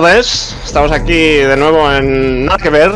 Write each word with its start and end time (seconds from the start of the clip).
tardes. 0.00 0.56
Estamos 0.64 0.92
aquí 0.92 1.12
de 1.12 1.56
nuevo 1.56 1.90
en 1.90 2.44
Nada 2.44 2.58
que 2.58 2.70
ver, 2.70 2.92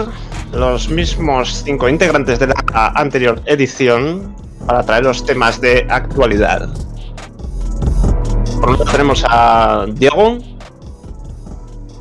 los 0.52 0.88
mismos 0.88 1.62
cinco 1.64 1.88
integrantes 1.88 2.38
de 2.38 2.46
la 2.46 2.92
anterior 2.94 3.42
edición 3.46 4.36
para 4.66 4.84
traer 4.84 5.02
los 5.04 5.26
temas 5.26 5.60
de 5.60 5.84
actualidad. 5.90 6.68
Por 8.60 8.70
lo 8.70 8.76
tanto 8.76 8.92
tenemos 8.92 9.24
a 9.28 9.86
Diego. 9.88 10.38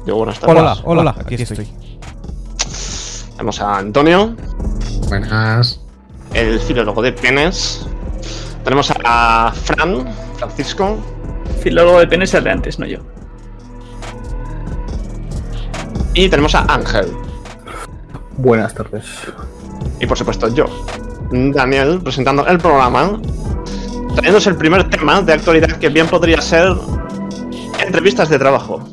Diego, 0.05 0.19
buenas 0.19 0.39
tardes. 0.39 0.81
Hola, 0.83 1.01
hola, 1.01 1.15
aquí 1.17 1.33
estoy. 1.35 1.67
Tenemos 3.31 3.59
a 3.59 3.77
Antonio, 3.79 4.35
Buenas. 5.07 5.81
el 6.35 6.59
filólogo 6.59 7.01
de 7.01 7.11
penes. 7.13 7.87
Tenemos 8.63 8.93
a 9.03 9.51
Fran, 9.63 10.05
Francisco. 10.37 10.97
Filólogo 11.63 11.99
de 11.99 12.07
penes 12.07 12.33
el 12.35 12.43
de 12.43 12.51
antes, 12.51 12.77
no 12.77 12.85
yo. 12.85 12.99
Y 16.13 16.27
tenemos 16.27 16.55
a 16.55 16.65
Ángel. 16.73 17.07
Buenas 18.37 18.73
tardes. 18.73 19.05
Y 19.99 20.05
por 20.05 20.17
supuesto 20.17 20.53
yo, 20.53 20.65
Daniel, 21.31 22.01
presentando 22.03 22.45
el 22.47 22.57
programa, 22.57 23.21
trayéndose 24.15 24.49
el 24.49 24.57
primer 24.57 24.89
tema 24.89 25.21
de 25.21 25.33
actualidad 25.33 25.79
que 25.79 25.87
bien 25.87 26.07
podría 26.07 26.41
ser 26.41 26.73
entrevistas 27.79 28.29
de 28.29 28.39
trabajo. 28.39 28.83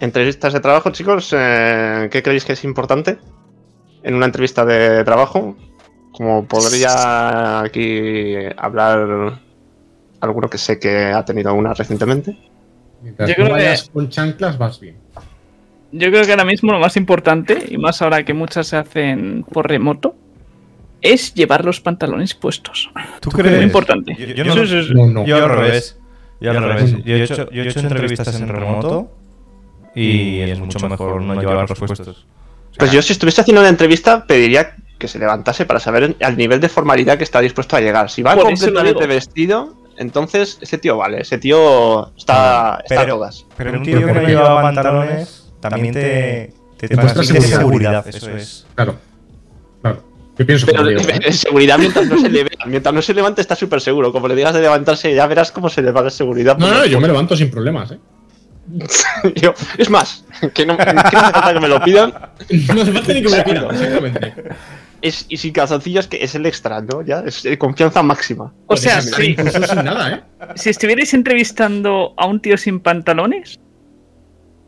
Entrevistas 0.00 0.52
de 0.52 0.60
trabajo, 0.60 0.90
chicos, 0.90 1.34
eh, 1.36 2.08
¿qué 2.10 2.22
creéis 2.22 2.44
que 2.44 2.52
es 2.52 2.64
importante 2.64 3.18
en 4.02 4.14
una 4.14 4.26
entrevista 4.26 4.66
de 4.66 5.02
trabajo? 5.02 5.56
Como 6.12 6.46
podría 6.46 7.60
aquí 7.60 8.34
hablar 8.56 9.40
alguno 10.20 10.50
que 10.50 10.58
sé 10.58 10.78
que 10.78 11.06
ha 11.06 11.24
tenido 11.24 11.54
una 11.54 11.72
recientemente. 11.72 12.47
Mientras 13.02 13.28
Yo 13.36 13.44
no 13.48 13.54
que- 13.56 13.76
con 13.92 14.08
chanclas, 14.08 14.58
vas 14.58 14.80
bien. 14.80 14.96
Yo 15.92 16.10
creo 16.10 16.24
que 16.24 16.32
ahora 16.32 16.44
mismo 16.44 16.72
lo 16.72 16.78
más 16.80 16.96
importante, 16.96 17.64
y 17.68 17.78
más 17.78 18.02
ahora 18.02 18.22
que 18.24 18.34
muchas 18.34 18.66
se 18.66 18.76
hacen 18.76 19.44
por 19.50 19.68
remoto, 19.68 20.14
es 21.00 21.32
llevar 21.34 21.64
los 21.64 21.80
pantalones 21.80 22.34
puestos. 22.34 22.90
¿Tú 23.20 23.30
Muy 23.32 23.42
crees? 23.42 23.62
importante. 23.62 24.14
Yo, 24.18 24.26
yo 24.26 24.44
no- 24.94 25.06
no. 25.06 25.24
yo 25.26 25.36
al 25.36 25.48
revés. 25.48 25.98
Yo 26.40 26.50
al 26.50 26.62
revés. 26.62 26.94
Yo 27.04 27.16
he 27.16 27.22
hecho, 27.22 27.50
yo 27.50 27.62
he 27.62 27.68
hecho 27.68 27.80
entrevistas 27.80 28.38
en 28.40 28.48
remoto 28.48 29.10
y 29.94 30.40
es 30.40 30.58
mucho 30.58 30.88
mejor 30.88 31.22
no 31.22 31.40
llevar 31.40 31.68
los 31.68 31.78
puestos. 31.78 32.26
Pues 32.76 32.92
yo 32.92 33.00
si 33.02 33.12
estuviese 33.12 33.40
haciendo 33.40 33.60
una 33.60 33.70
entrevista 33.70 34.24
pediría 34.26 34.76
que 34.98 35.08
se 35.08 35.18
levantase 35.18 35.64
para 35.64 35.80
saber 35.80 36.16
al 36.20 36.36
nivel 36.36 36.60
de 36.60 36.68
formalidad 36.68 37.16
que 37.18 37.24
está 37.24 37.40
dispuesto 37.40 37.76
a 37.76 37.80
llegar. 37.80 38.10
Si 38.10 38.22
va 38.22 38.34
eso 38.34 38.42
completamente 38.42 39.06
vestido, 39.06 39.74
entonces 39.98 40.58
ese 40.60 40.78
tío 40.78 40.96
vale, 40.96 41.20
ese 41.22 41.38
tío 41.38 42.14
está, 42.16 42.80
está 42.84 42.94
a 43.00 43.04
Pero- 43.04 43.16
todas. 43.16 43.44
Pero 43.56 43.72
un 43.72 43.82
tío 43.82 44.04
que 44.06 44.12
no 44.12 44.22
lleva 44.22 44.62
pantalones 44.62 45.50
también 45.60 45.92
te, 45.94 46.52
te 46.78 46.88
Te 46.88 46.94
muestra 46.96 47.14
transmite 47.22 47.46
seguridad. 47.46 48.04
seguridad. 48.04 48.08
Eso 48.08 48.30
es. 48.36 48.66
Claro. 48.74 48.96
Claro. 49.82 50.04
Yo 50.38 50.46
pienso 50.46 50.66
Pero 50.66 50.78
como 50.78 50.88
Diego, 50.90 51.08
¿eh? 51.10 51.20
en 51.24 51.32
seguridad 51.32 51.78
mientras 51.78 52.06
no 52.06 52.16
se 52.18 52.28
le 52.28 52.44
vea, 52.44 52.58
mientras 52.66 52.94
no 52.94 53.02
se 53.02 53.12
levante 53.12 53.40
está 53.40 53.56
súper 53.56 53.80
seguro. 53.80 54.12
Como 54.12 54.28
le 54.28 54.36
digas 54.36 54.54
de 54.54 54.60
levantarse 54.60 55.12
ya 55.14 55.26
verás 55.26 55.50
cómo 55.50 55.68
se 55.68 55.82
le 55.82 55.90
va 55.90 56.02
la 56.02 56.10
seguridad. 56.10 56.56
No, 56.58 56.68
no, 56.68 56.84
yo 56.86 57.00
me 57.00 57.08
levanto 57.08 57.36
sin 57.36 57.50
problemas, 57.50 57.90
¿eh? 57.90 57.98
Yo- 59.34 59.54
es 59.78 59.88
más, 59.90 60.24
que 60.54 60.66
no, 60.66 60.76
que 60.76 60.92
no 60.92 61.00
hace 61.00 61.16
falta 61.16 61.54
que 61.54 61.60
me 61.60 61.68
lo 61.68 61.82
pidan. 61.82 62.12
No 62.74 62.82
hace 62.82 62.92
falta 62.92 63.12
ni 63.14 63.22
que 63.22 63.28
me 63.30 63.36
lo 63.38 63.44
pidan, 63.44 63.64
exactamente. 63.74 64.34
Es, 65.00 65.26
y 65.28 65.36
sin 65.36 65.52
calzoncillos 65.52 66.08
que 66.08 66.22
es 66.24 66.34
el 66.34 66.44
extra, 66.46 66.80
¿no? 66.80 67.02
Ya, 67.02 67.20
es 67.20 67.44
eh, 67.44 67.56
confianza 67.56 68.02
máxima. 68.02 68.52
O 68.66 68.76
sea. 68.76 69.00
Incluso 69.22 69.62
sin 69.66 69.84
nada, 69.84 70.12
¿eh? 70.14 70.22
Si 70.56 70.70
estuvierais 70.70 71.14
entrevistando 71.14 72.14
a 72.16 72.26
un 72.26 72.40
tío 72.40 72.56
sin 72.56 72.80
pantalones 72.80 73.60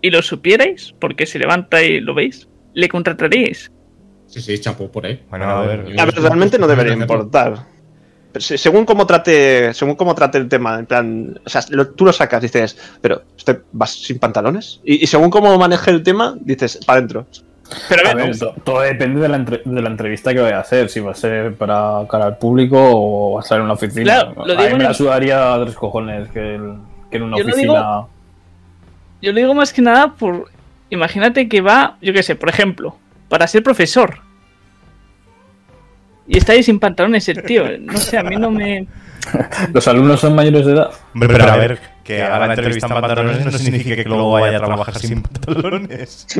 y 0.02 0.10
lo 0.10 0.22
supierais, 0.22 0.94
porque 1.00 1.26
se 1.26 1.38
levanta 1.38 1.82
y 1.82 2.00
lo 2.00 2.14
veis, 2.14 2.48
le 2.74 2.88
contrataríais. 2.88 3.70
Sí, 4.26 4.40
sí, 4.40 4.58
chapo 4.60 4.90
por 4.90 5.04
ahí. 5.06 5.20
Bueno, 5.28 5.46
a 5.46 5.66
ver. 5.66 5.80
A 5.98 6.04
ver, 6.04 6.14
realmente 6.14 6.58
no 6.58 6.68
debería 6.68 6.92
importar. 6.92 7.66
Pero 8.32 8.40
según 8.44 8.84
cómo 8.84 9.04
trate, 9.08 9.74
según 9.74 9.96
cómo 9.96 10.14
trate 10.14 10.38
el 10.38 10.48
tema, 10.48 10.78
en 10.78 10.86
plan, 10.86 11.40
o 11.44 11.48
sea, 11.50 11.62
lo- 11.70 11.88
tú 11.90 12.04
lo 12.04 12.12
sacas, 12.12 12.40
dices, 12.40 12.78
pero 13.00 13.24
¿usted 13.36 13.62
vas 13.72 13.90
sin 13.90 14.20
pantalones? 14.20 14.80
Y, 14.84 15.02
y 15.02 15.06
según 15.08 15.30
cómo 15.30 15.58
maneje 15.58 15.90
el 15.90 16.04
tema, 16.04 16.36
dices, 16.40 16.78
para 16.86 16.98
adentro. 16.98 17.26
Pero 17.88 18.08
a 18.08 18.10
A 18.10 18.14
ver, 18.14 18.26
ver, 18.26 18.38
to- 18.38 18.54
todo 18.64 18.80
depende 18.80 19.20
de 19.20 19.28
la, 19.28 19.36
entre- 19.36 19.62
de 19.64 19.82
la 19.82 19.88
entrevista 19.88 20.32
que 20.34 20.40
vaya 20.40 20.58
a 20.58 20.60
hacer, 20.60 20.88
si 20.88 21.00
va 21.00 21.12
a 21.12 21.14
ser 21.14 21.54
para 21.54 22.00
cara 22.10 22.26
al 22.26 22.38
público 22.38 22.76
o 22.80 23.34
va 23.34 23.40
a 23.40 23.42
estar 23.42 23.58
en 23.58 23.64
una 23.64 23.74
oficina. 23.74 24.04
Claro, 24.04 24.34
lo 24.36 24.42
a 24.42 24.46
digo 24.46 24.60
mí 24.62 24.66
en 24.72 24.78
me 24.78 24.84
la 24.84 24.94
sudaría 24.94 25.54
a 25.54 25.62
tres 25.62 25.74
cojones 25.76 26.28
que, 26.30 26.54
el- 26.56 26.74
que 27.10 27.16
en 27.18 27.22
una 27.24 27.36
Yo 27.38 27.44
lo 27.44 27.50
oficina. 27.50 28.02
yo 29.22 29.32
lo 29.32 29.38
digo 29.38 29.54
más 29.54 29.72
que 29.72 29.82
nada 29.82 30.12
por. 30.14 30.46
Imagínate 30.90 31.48
que 31.48 31.60
va, 31.60 31.96
yo 32.02 32.12
qué 32.12 32.22
sé, 32.22 32.34
por 32.34 32.48
ejemplo, 32.48 32.96
para 33.28 33.46
ser 33.46 33.62
profesor. 33.62 34.18
Y 36.26 36.38
está 36.38 36.52
ahí 36.52 36.62
sin 36.62 36.78
pantalones 36.78 37.28
el 37.28 37.42
tío. 37.42 37.64
No 37.80 37.96
sé, 37.96 38.18
a 38.18 38.22
mí 38.22 38.36
no 38.36 38.50
me. 38.50 38.86
Los 39.72 39.86
alumnos 39.88 40.20
son 40.20 40.34
mayores 40.34 40.64
de 40.66 40.72
edad. 40.72 40.90
Hombre, 41.14 41.28
pero 41.28 41.44
a 41.52 41.56
ver, 41.56 41.78
que 42.10 42.22
haga 42.22 42.46
la 42.46 42.54
entrevista 42.54 42.86
en 42.86 42.92
pantalones 42.92 43.44
no 43.44 43.52
significa 43.52 43.96
que 43.96 44.04
luego 44.04 44.32
vaya 44.32 44.58
a 44.58 44.60
trabajar 44.60 44.98
sin 44.98 45.22
pantalones. 45.22 46.26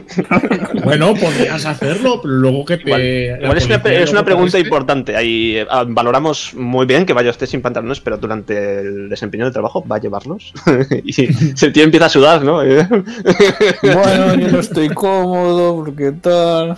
Bueno, 0.84 1.14
podrías 1.14 1.64
hacerlo, 1.64 2.20
pero 2.22 2.34
luego 2.34 2.64
que 2.64 2.76
te. 2.78 2.84
Igual, 2.84 3.02
la 3.02 3.44
igual 3.44 3.56
es, 3.58 3.66
una, 3.66 3.76
es 3.76 4.22
pregunta 4.22 4.58
importante. 4.58 5.16
Ahí 5.16 5.58
eh, 5.58 5.66
ah, 5.70 5.84
valoramos 5.86 6.54
muy 6.54 6.86
bien 6.86 7.04
que 7.06 7.12
vaya 7.12 7.30
usted 7.30 7.46
sin 7.46 7.60
pantalones, 7.62 8.00
pero 8.00 8.16
durante 8.16 8.80
el 8.80 9.08
desempeño 9.08 9.44
del 9.44 9.52
trabajo 9.52 9.84
va 9.86 9.96
a 9.96 10.00
llevarlos. 10.00 10.52
y 11.04 11.12
si 11.12 11.26
el 11.62 11.72
tío 11.72 11.84
empieza 11.84 12.06
a 12.06 12.08
sudar, 12.08 12.42
¿no? 12.42 12.60
Bueno, 13.82 14.34
yo 14.34 14.48
no 14.48 14.60
estoy 14.60 14.88
cómodo 14.88 15.76
porque 15.76 16.12
tal. 16.12 16.76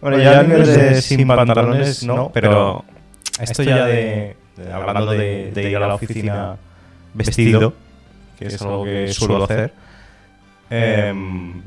Bueno, 0.00 0.18
ya 0.18 0.40
a 0.40 0.42
nivel 0.42 0.66
de 0.66 1.02
sin 1.02 1.26
pantalones, 1.26 2.04
no, 2.04 2.30
pero 2.32 2.84
esto 3.40 3.62
ya 3.62 3.84
de, 3.84 4.36
de- 4.56 4.72
hablando 4.72 5.12
de, 5.12 5.52
de 5.52 5.70
ir 5.70 5.76
a 5.76 5.86
la 5.86 5.94
oficina 5.94 6.56
vestido, 7.14 7.74
que 8.38 8.46
es 8.46 8.62
algo 8.62 8.84
que 8.84 9.08
suelo 9.12 9.44
hacer, 9.44 9.72
mm, 10.70 11.60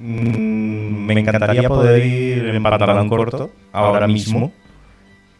me 0.00 1.20
encantaría 1.20 1.68
poder 1.68 2.06
ir 2.06 2.46
en 2.46 2.62
pantalón 2.62 3.08
corto 3.08 3.50
ahora 3.72 4.06
mismo. 4.06 4.52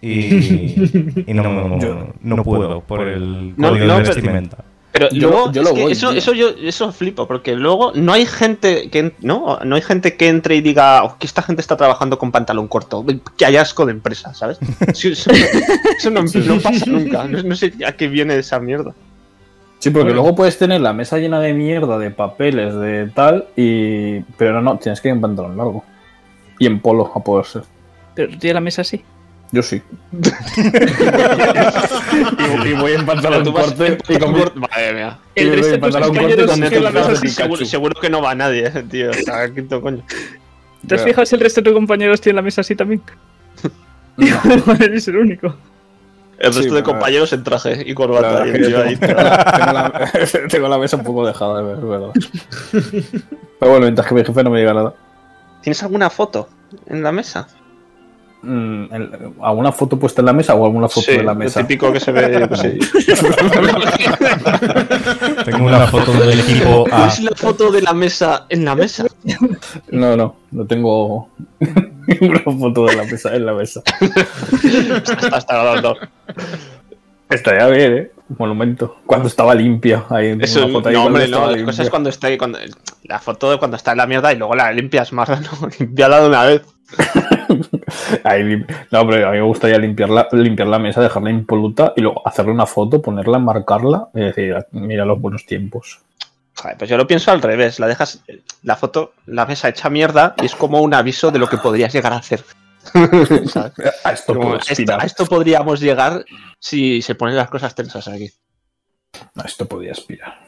Y, 0.00 1.24
y 1.26 1.34
no, 1.34 1.42
no, 1.76 2.14
no 2.20 2.44
puedo 2.44 2.80
por 2.82 3.08
el 3.08 3.54
código 3.56 3.86
no, 3.86 3.98
de 3.98 4.02
vestimenta. 4.02 4.64
Pero 4.98 5.10
Yo- 5.10 5.28
luego, 5.30 5.52
yo 5.52 5.60
es 5.62 5.68
lo 5.68 5.74
que 5.74 5.82
voy, 5.82 5.92
eso, 5.92 6.12
eso 6.12 6.32
yo 6.32 6.48
eso 6.62 6.92
flipo, 6.92 7.26
porque 7.26 7.54
luego 7.54 7.92
no 7.94 8.12
hay 8.12 8.26
gente 8.26 8.90
que 8.90 9.14
no, 9.20 9.58
no 9.64 9.76
hay 9.76 9.82
gente 9.82 10.16
que 10.16 10.28
entre 10.28 10.56
y 10.56 10.60
diga 10.60 11.04
"Oh, 11.04 11.16
que 11.18 11.26
esta 11.26 11.42
gente 11.42 11.60
está 11.60 11.76
trabajando 11.76 12.18
con 12.18 12.32
pantalón 12.32 12.68
corto, 12.68 13.04
que 13.36 13.44
hay 13.46 13.56
asco 13.56 13.86
de 13.86 13.92
empresa, 13.92 14.34
¿sabes? 14.34 14.58
Eso, 14.88 15.08
eso 15.30 16.10
no, 16.10 16.22
no 16.22 16.60
pasa 16.60 16.86
nunca, 16.86 17.24
no, 17.24 17.42
no 17.42 17.56
sé 17.56 17.72
a 17.86 17.92
qué 17.92 18.08
viene 18.08 18.36
esa 18.36 18.58
mierda. 18.60 18.94
Sí, 19.80 19.90
porque 19.90 20.12
luego 20.12 20.34
puedes 20.34 20.58
tener 20.58 20.80
la 20.80 20.92
mesa 20.92 21.18
llena 21.18 21.38
de 21.38 21.54
mierda, 21.54 21.98
de 21.98 22.10
papeles, 22.10 22.74
de 22.74 23.10
tal, 23.14 23.46
y. 23.56 24.20
Pero 24.36 24.54
no, 24.54 24.60
no, 24.60 24.78
tienes 24.78 25.00
que 25.00 25.06
ir 25.08 25.14
en 25.14 25.20
pantalón 25.20 25.56
largo. 25.56 25.84
Y 26.58 26.66
en 26.66 26.80
polo, 26.80 27.12
a 27.14 27.22
poder 27.22 27.46
ser. 27.46 27.62
Pero 28.16 28.36
tiene 28.38 28.54
la 28.54 28.60
mesa 28.60 28.82
así. 28.82 29.04
Yo 29.50 29.62
sí. 29.62 29.80
y, 32.64 32.68
y 32.68 32.72
voy 32.74 32.92
en 32.92 33.06
pantalón 33.06 33.44
Tú 33.44 33.52
vas 33.52 33.66
corto 33.66 33.84
en 33.86 33.98
y 34.08 34.18
con 34.18 34.32
Madre 34.60 34.92
mía. 34.94 35.18
y 35.34 35.40
El 35.40 35.48
voy 35.48 35.56
resto 35.56 35.74
en 35.74 35.74
de 35.74 35.78
pantalón 35.78 36.08
compañeros 36.08 36.46
con 36.50 36.60
de 36.60 37.28
Seguro, 37.28 37.64
seguro 37.64 38.00
que 38.00 38.10
no 38.10 38.20
va 38.22 38.34
nadie, 38.34 38.66
eh, 38.66 38.84
tío. 38.90 39.10
O 39.10 39.14
sea, 39.14 39.52
quinto 39.52 39.80
coño. 39.80 40.02
¿Te 40.86 40.94
has 40.94 41.02
fijado 41.02 41.24
si 41.26 41.34
el 41.34 41.40
resto 41.40 41.60
de 41.60 41.64
tus 41.66 41.74
compañeros 41.74 42.20
tienen 42.20 42.36
la 42.36 42.42
mesa 42.42 42.60
así 42.60 42.74
también? 42.76 43.02
Eres 44.80 45.08
el 45.08 45.16
único. 45.16 45.54
El 46.38 46.54
resto 46.54 46.62
Sí, 46.70 46.70
de 46.70 46.82
compañeros 46.84 47.32
en 47.32 47.42
traje 47.42 47.82
y 47.84 47.94
corbata. 47.94 48.46
y 48.46 48.70
yo 48.70 48.82
ahí. 48.82 48.96
tengo 48.96 49.16
la, 49.16 50.10
tengo 50.48 50.68
la 50.68 50.78
mesa 50.78 50.96
un 50.96 51.04
poco 51.04 51.26
dejada, 51.26 51.60
es 51.72 51.82
verdad. 51.82 52.10
Pero 52.70 53.70
bueno, 53.72 53.80
mientras 53.80 54.06
que 54.06 54.14
mi 54.14 54.24
jefe 54.24 54.44
no 54.44 54.50
me 54.50 54.60
diga 54.60 54.72
nada. 54.72 54.94
¿Tienes 55.62 55.82
alguna 55.82 56.10
foto 56.10 56.48
en 56.86 57.02
la 57.02 57.10
mesa? 57.10 57.48
Mm, 58.40 58.84
el- 58.94 59.10
¿Alguna 59.42 59.72
foto 59.72 59.98
puesta 59.98 60.22
en 60.22 60.26
la 60.26 60.32
mesa 60.32 60.54
o 60.54 60.64
alguna 60.64 60.88
foto 60.88 61.06
Sí, 61.06 61.12
de 61.16 61.24
la 61.24 61.32
lo 61.34 61.40
mesa? 61.40 61.60
típico 61.60 61.92
que 61.92 61.98
se 61.98 62.12
ve. 62.12 62.48
Tengo 65.44 65.66
una 65.66 65.86
foto 65.86 66.12
del 66.12 66.40
equipo 66.40 66.84
A. 66.86 66.90
¿Cuál 66.90 67.08
es 67.08 67.20
la 67.20 67.32
foto 67.34 67.70
de 67.72 67.82
la 67.82 67.92
mesa 67.94 68.46
en 68.48 68.64
la 68.64 68.74
mesa? 68.74 69.06
No, 69.90 70.16
no, 70.16 70.36
no 70.52 70.66
tengo 70.66 71.28
ninguna 72.06 72.40
foto 72.40 72.86
de 72.86 72.96
la 72.96 73.04
mesa 73.04 73.34
en 73.34 73.46
la 73.46 73.54
mesa. 73.54 73.82
No. 75.82 75.94
Estaría 77.30 77.66
bien, 77.68 77.96
¿eh? 77.98 78.10
Monumento. 78.38 78.96
Cuando 79.06 79.28
estaba 79.28 79.54
limpia. 79.54 80.04
Ahí 80.10 80.28
en 80.28 80.42
Eso, 80.42 80.64
una 80.64 80.72
foto 80.74 80.88
ahí 80.88 80.94
no, 80.94 81.06
hombre, 81.06 81.28
no. 81.28 81.50
La 81.50 81.64
cosa 81.64 81.82
es 81.82 81.90
cuando 81.90 82.08
está 82.08 82.28
ahí, 82.28 82.38
cuando, 82.38 82.58
la 83.04 83.18
foto 83.18 83.50
de 83.50 83.58
cuando 83.58 83.76
está 83.76 83.92
en 83.92 83.98
la 83.98 84.06
mierda 84.06 84.32
y 84.32 84.36
luego 84.36 84.54
la 84.54 84.72
limpias 84.72 85.12
más, 85.12 85.28
¿no? 85.28 85.68
Limpiala 85.78 86.20
de 86.20 86.28
una 86.28 86.44
vez. 86.44 86.62
Ahí 88.24 88.64
no, 88.90 89.06
pero 89.08 89.28
a 89.28 89.30
mí 89.32 89.38
me 89.38 89.42
gustaría 89.44 89.78
limpiar 89.78 90.10
la, 90.10 90.28
limpiar 90.32 90.68
la 90.68 90.78
mesa, 90.78 91.00
dejarla 91.00 91.30
impoluta 91.30 91.92
y 91.96 92.00
luego 92.02 92.26
hacerle 92.26 92.52
una 92.52 92.66
foto, 92.66 93.00
ponerla, 93.00 93.38
marcarla 93.38 94.08
y 94.14 94.20
decir, 94.20 94.56
mira 94.72 95.04
los 95.04 95.20
buenos 95.20 95.46
tiempos. 95.46 96.00
Joder, 96.56 96.76
pues 96.76 96.90
yo 96.90 96.96
lo 96.96 97.06
pienso 97.06 97.30
al 97.30 97.40
revés. 97.40 97.78
La 97.78 97.86
dejas, 97.86 98.22
la 98.64 98.74
foto, 98.76 99.12
la 99.26 99.46
mesa 99.46 99.68
hecha 99.68 99.88
mierda 99.88 100.34
y 100.42 100.46
es 100.46 100.54
como 100.54 100.80
un 100.82 100.92
aviso 100.92 101.30
de 101.30 101.38
lo 101.38 101.48
que 101.48 101.56
podrías 101.58 101.92
llegar 101.92 102.12
a 102.12 102.16
hacer. 102.16 102.42
A 104.04 104.12
esto 104.12 104.34
Como, 104.34 104.56
esto- 104.56 104.92
a 104.94 105.04
esto 105.04 105.26
podríamos 105.26 105.80
llegar 105.80 106.24
si 106.58 107.02
se 107.02 107.14
ponen 107.14 107.36
las 107.36 107.50
cosas 107.50 107.74
tensas 107.74 108.08
aquí. 108.08 108.30
A 109.36 109.42
esto 109.46 109.66
podría 109.66 109.92
aspirar. 109.92 110.38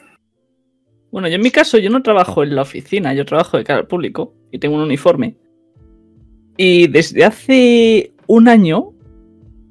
Bueno, 1.10 1.28
yo 1.28 1.34
en 1.34 1.42
mi 1.42 1.50
caso, 1.50 1.76
yo 1.78 1.90
no 1.90 2.02
trabajo 2.02 2.42
en 2.42 2.54
la 2.54 2.62
oficina, 2.62 3.12
yo 3.14 3.24
trabajo 3.26 3.56
de 3.56 3.64
cara 3.64 3.80
al 3.80 3.86
público 3.86 4.34
y 4.50 4.58
tengo 4.58 4.76
un 4.76 4.82
uniforme. 4.82 5.36
Y 6.62 6.88
desde 6.88 7.24
hace 7.24 8.12
un 8.26 8.46
año 8.46 8.90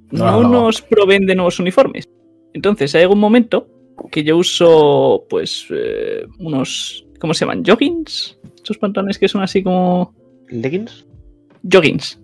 no, 0.09 0.41
No. 0.41 0.49
nos 0.49 0.81
proveen 0.81 1.27
de 1.27 1.35
nuevos 1.35 1.59
uniformes. 1.59 2.09
Entonces, 2.55 2.95
hay 2.95 3.03
algún 3.03 3.19
momento 3.19 3.67
que 4.09 4.23
yo 4.23 4.37
uso, 4.37 5.23
pues, 5.29 5.67
eh, 5.69 6.25
unos. 6.39 7.05
¿Cómo 7.19 7.35
se 7.35 7.41
llaman? 7.41 7.63
¿Joggings? 7.63 8.39
Estos 8.55 8.79
pantalones 8.79 9.19
que 9.19 9.27
son 9.27 9.43
así 9.43 9.61
como. 9.61 10.15
¿Leggings? 10.49 11.05
Joggings. 11.71 12.19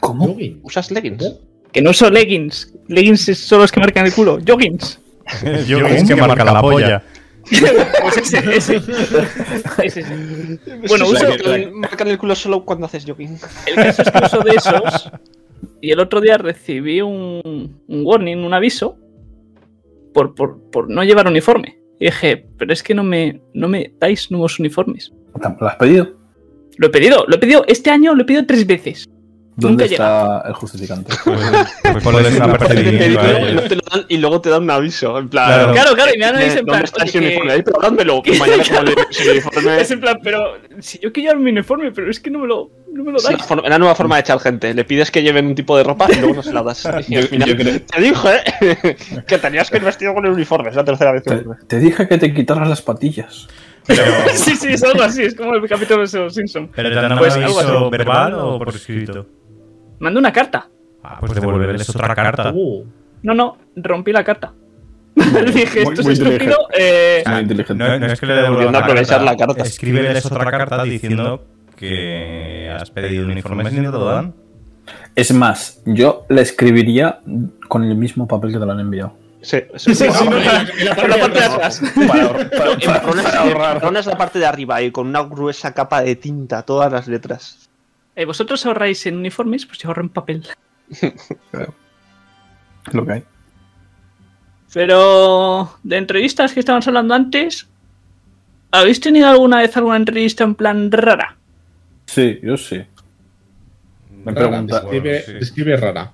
¿Cómo? 0.00 0.36
¿Usas 0.64 0.90
leggings? 0.90 1.36
Que 1.70 1.80
no 1.80 1.90
uso 1.90 2.10
leggings. 2.10 2.74
Leggings 2.88 3.38
son 3.38 3.60
los 3.60 3.70
que 3.70 3.78
marcan 3.78 4.06
el 4.06 4.12
culo. 4.12 4.40
Joggings. 4.44 4.98
Es 5.44 6.08
que 6.08 6.16
marca 6.16 6.44
la 6.44 6.60
polla. 6.60 7.04
Pues 8.02 8.16
ese, 8.16 8.38
ese. 8.56 8.76
Ese, 9.82 10.00
ese. 10.00 10.60
Bueno, 10.88 11.08
uso. 11.08 11.26
que 11.36 11.70
marcan 11.72 12.08
el 12.08 12.18
culo 12.18 12.34
solo 12.34 12.64
cuando 12.64 12.86
haces 12.86 13.04
jogging. 13.06 13.38
El 13.66 13.74
caso 13.74 14.02
es 14.02 14.10
que 14.10 14.24
uso 14.24 14.40
de 14.40 14.50
esos. 14.50 15.10
Y 15.80 15.90
el 15.90 16.00
otro 16.00 16.20
día 16.20 16.38
recibí 16.38 17.00
un, 17.00 17.80
un 17.86 18.06
warning, 18.06 18.38
un 18.38 18.52
aviso, 18.52 18.96
por, 20.12 20.34
por, 20.34 20.60
por 20.70 20.90
no 20.90 21.04
llevar 21.04 21.28
uniforme. 21.28 21.78
Y 22.00 22.06
dije, 22.06 22.46
pero 22.56 22.72
es 22.72 22.82
que 22.82 22.94
no 22.94 23.02
me, 23.02 23.40
no 23.54 23.68
me 23.68 23.92
dais 23.98 24.30
nuevos 24.30 24.58
uniformes. 24.58 25.12
¿Lo 25.60 25.68
has 25.68 25.76
pedido? 25.76 26.16
Lo 26.76 26.86
he 26.86 26.90
pedido, 26.90 27.24
lo 27.26 27.36
he 27.36 27.38
pedido 27.38 27.64
este 27.66 27.90
año, 27.90 28.14
lo 28.14 28.22
he 28.22 28.24
pedido 28.24 28.46
tres 28.46 28.66
veces. 28.66 29.08
¿Dónde 29.60 29.86
está 29.86 30.44
el 30.46 30.52
justificante? 30.54 31.12
Pues 31.92 32.04
te 32.04 33.74
lo 33.76 33.82
dan- 33.90 34.04
y 34.08 34.16
luego 34.18 34.40
te 34.40 34.50
dan 34.50 34.62
un 34.62 34.70
aviso. 34.70 35.18
En 35.18 35.28
plan, 35.28 35.46
Claro. 35.48 35.72
Claro, 35.72 35.94
claro, 35.94 36.10
y 36.14 36.18
me 36.18 36.24
dan 36.26 36.36
aviso 36.36 36.58
en 36.60 36.66
¿dónde 36.66 36.70
plan, 36.72 36.84
está 36.84 36.96
oye, 37.02 37.08
ese 37.10 37.18
que- 37.18 37.26
uniforme? 37.26 37.52
Ahí, 37.52 37.62
pero 37.62 37.78
dádmelo. 37.80 38.22
que- 38.22 38.32
Mañana 38.38 38.62
como 38.62 38.90
ese 39.10 39.30
uniforme. 39.30 39.80
Es 39.80 39.90
en 39.90 40.00
plan, 40.00 40.18
pero 40.22 40.54
si 40.78 40.98
yo 41.00 41.12
quiero 41.12 41.30
llevar 41.30 41.42
mi 41.44 41.50
uniforme, 41.50 41.90
pero 41.92 42.10
es 42.10 42.20
que 42.20 42.30
no 42.30 42.38
me 42.38 42.46
lo, 42.46 42.70
no 42.92 43.02
me 43.04 43.12
lo 43.12 43.20
dais. 43.20 43.42
forma- 43.44 43.68
la 43.68 43.78
nueva 43.78 43.94
forma 43.94 44.14
de 44.16 44.20
echar 44.20 44.38
gente. 44.38 44.72
Le 44.74 44.84
pides 44.84 45.10
que 45.10 45.22
lleven 45.22 45.46
un 45.46 45.54
tipo 45.56 45.76
de 45.76 45.82
ropa 45.82 46.06
y 46.10 46.16
luego 46.20 46.34
no 46.36 46.42
se 46.42 46.52
la 46.52 46.62
das. 46.62 46.84
Y 47.08 47.16
al 47.16 47.22
Yo- 47.22 47.28
final, 47.28 47.48
yo 47.48 47.56
creo- 47.56 47.80
Te 47.82 48.00
dije 48.00 48.28
¿eh? 48.60 48.96
que 49.26 49.38
tenías 49.38 49.70
que 49.70 49.78
ir 49.78 49.84
vestido 49.84 50.14
con 50.14 50.24
el 50.24 50.32
uniforme. 50.32 50.70
Es 50.70 50.76
la 50.76 50.84
tercera 50.84 51.10
vez 51.12 51.22
que 51.24 51.30
Te, 51.36 51.44
te 51.66 51.78
dije 51.80 52.06
que 52.06 52.18
te 52.18 52.32
quitaras 52.32 52.68
las 52.68 52.82
patillas. 52.82 53.48
Pero, 53.86 54.02
Sí, 54.34 54.54
sí, 54.54 54.68
es 54.68 54.82
algo 54.84 55.02
así, 55.02 55.22
es 55.22 55.34
como 55.34 55.54
el 55.54 55.66
capítulo 55.66 56.06
de 56.06 56.18
los 56.18 56.34
Simpson. 56.34 56.70
pero 56.76 56.90
te 56.90 56.94
dan 56.94 57.16
Pues 57.18 57.34
un 57.36 57.42
algo 57.44 57.58
aviso 57.58 57.78
así. 57.78 57.90
verbal 57.90 58.34
o 58.34 58.58
por 58.58 58.68
escrito. 58.74 59.26
Mandé 60.00 60.18
una 60.18 60.32
carta. 60.32 60.68
Ah, 61.02 61.16
pues 61.20 61.34
devolverles 61.34 61.88
otra 61.90 62.14
carta. 62.14 62.52
Uh, 62.54 62.84
No, 63.22 63.34
no, 63.34 63.56
rompí 63.76 64.12
la 64.12 64.24
carta. 64.24 64.52
Dije, 65.14 65.82
esto 65.82 66.02
muy 66.02 66.12
es 66.12 66.20
estúpido. 66.20 66.56
Eh, 66.78 67.24
inteligente. 67.40 67.74
No, 67.74 67.98
no 67.98 68.06
es 68.06 68.20
que 68.20 68.26
le 68.26 68.34
devuelvan 68.34 68.72
la 68.72 68.86
carta. 68.86 69.18
la 69.22 69.36
carta. 69.36 69.62
Escríbeles 69.64 70.24
otra 70.26 70.50
carta 70.50 70.82
diciendo 70.84 71.44
que 71.76 72.70
has 72.70 72.90
pedido 72.90 73.24
un 73.26 73.36
informe 73.36 73.70
si 73.70 73.80
no 73.80 73.90
te 73.92 73.98
lo 73.98 74.04
dan. 74.06 74.34
Es 75.14 75.32
más, 75.32 75.82
yo 75.84 76.24
le 76.28 76.42
escribiría 76.42 77.20
con 77.68 77.82
el 77.84 77.94
mismo 77.96 78.26
papel 78.28 78.52
que 78.52 78.58
te 78.58 78.66
lo 78.66 78.72
han 78.72 78.80
enviado. 78.80 79.12
Sí, 79.40 79.58
sí, 79.76 79.94
sí. 79.94 80.06
sí, 80.10 80.24
no, 80.28 80.36
en 80.38 80.44
la- 80.44 80.60
en 80.62 80.84
la 80.84 80.94
la 81.08 81.16
parte 81.20 81.38
de 81.38 81.44
atrás. 81.44 81.82
Para, 81.94 82.28
para- 82.50 82.72
El 82.72 82.78
para- 82.80 82.92
marrón 83.00 83.18
es, 83.18 83.24
para 83.24 83.40
ahorrar. 83.40 83.96
es 83.96 84.06
la 84.06 84.16
parte 84.18 84.38
de 84.38 84.46
arriba 84.46 84.82
y 84.82 84.90
con 84.90 85.06
una 85.08 85.22
gruesa 85.22 85.72
capa 85.74 86.02
de 86.02 86.16
tinta 86.16 86.62
todas 86.62 86.90
las 86.92 87.06
letras. 87.08 87.67
Eh, 88.18 88.24
vosotros 88.24 88.66
ahorráis 88.66 89.06
en 89.06 89.16
uniformes, 89.16 89.64
pues 89.64 89.78
yo 89.78 89.88
ahorro 89.88 90.02
en 90.02 90.08
papel. 90.08 90.44
Lo 92.92 93.06
que 93.06 93.12
hay. 93.12 93.22
Pero 94.74 95.72
de 95.84 95.96
entrevistas 95.98 96.52
que 96.52 96.58
estábamos 96.58 96.88
hablando 96.88 97.14
antes, 97.14 97.68
¿habéis 98.72 99.00
tenido 99.00 99.28
alguna 99.28 99.58
vez 99.58 99.76
alguna 99.76 99.96
entrevista 99.96 100.42
en 100.42 100.56
plan 100.56 100.90
rara? 100.90 101.36
Sí, 102.06 102.40
yo 102.42 102.56
sí. 102.56 102.82
Me 104.24 104.32
rara, 104.32 104.48
pregunta. 104.48 104.80
describe, 104.80 105.22
sí. 105.22 105.32
describe 105.34 105.76
rara. 105.76 106.10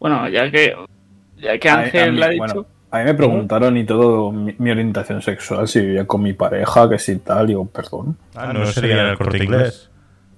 Bueno, 0.00 0.28
ya 0.28 0.50
que, 0.50 0.74
ya 1.40 1.56
que 1.58 1.70
A 1.70 1.76
mí- 1.76 1.82
Ángel 1.84 2.08
a 2.08 2.10
mí- 2.12 2.18
le 2.18 2.24
ha 2.24 2.28
bueno, 2.36 2.44
dicho. 2.54 2.66
a 2.90 2.98
mí 2.98 3.04
me 3.04 3.14
preguntaron 3.14 3.76
y 3.76 3.84
todo 3.84 4.32
mi, 4.32 4.54
mi 4.58 4.70
orientación 4.72 5.22
sexual, 5.22 5.68
si 5.68 5.80
vivía 5.80 6.04
con 6.04 6.20
mi 6.20 6.32
pareja, 6.32 6.88
que 6.90 6.98
si 6.98 7.16
tal, 7.18 7.46
digo, 7.46 7.64
perdón. 7.66 8.18
Ah, 8.34 8.52
no 8.52 8.66
sería 8.66 9.02
en 9.02 9.06
el 9.10 9.16
corte 9.18 9.42
inglés. 9.44 9.88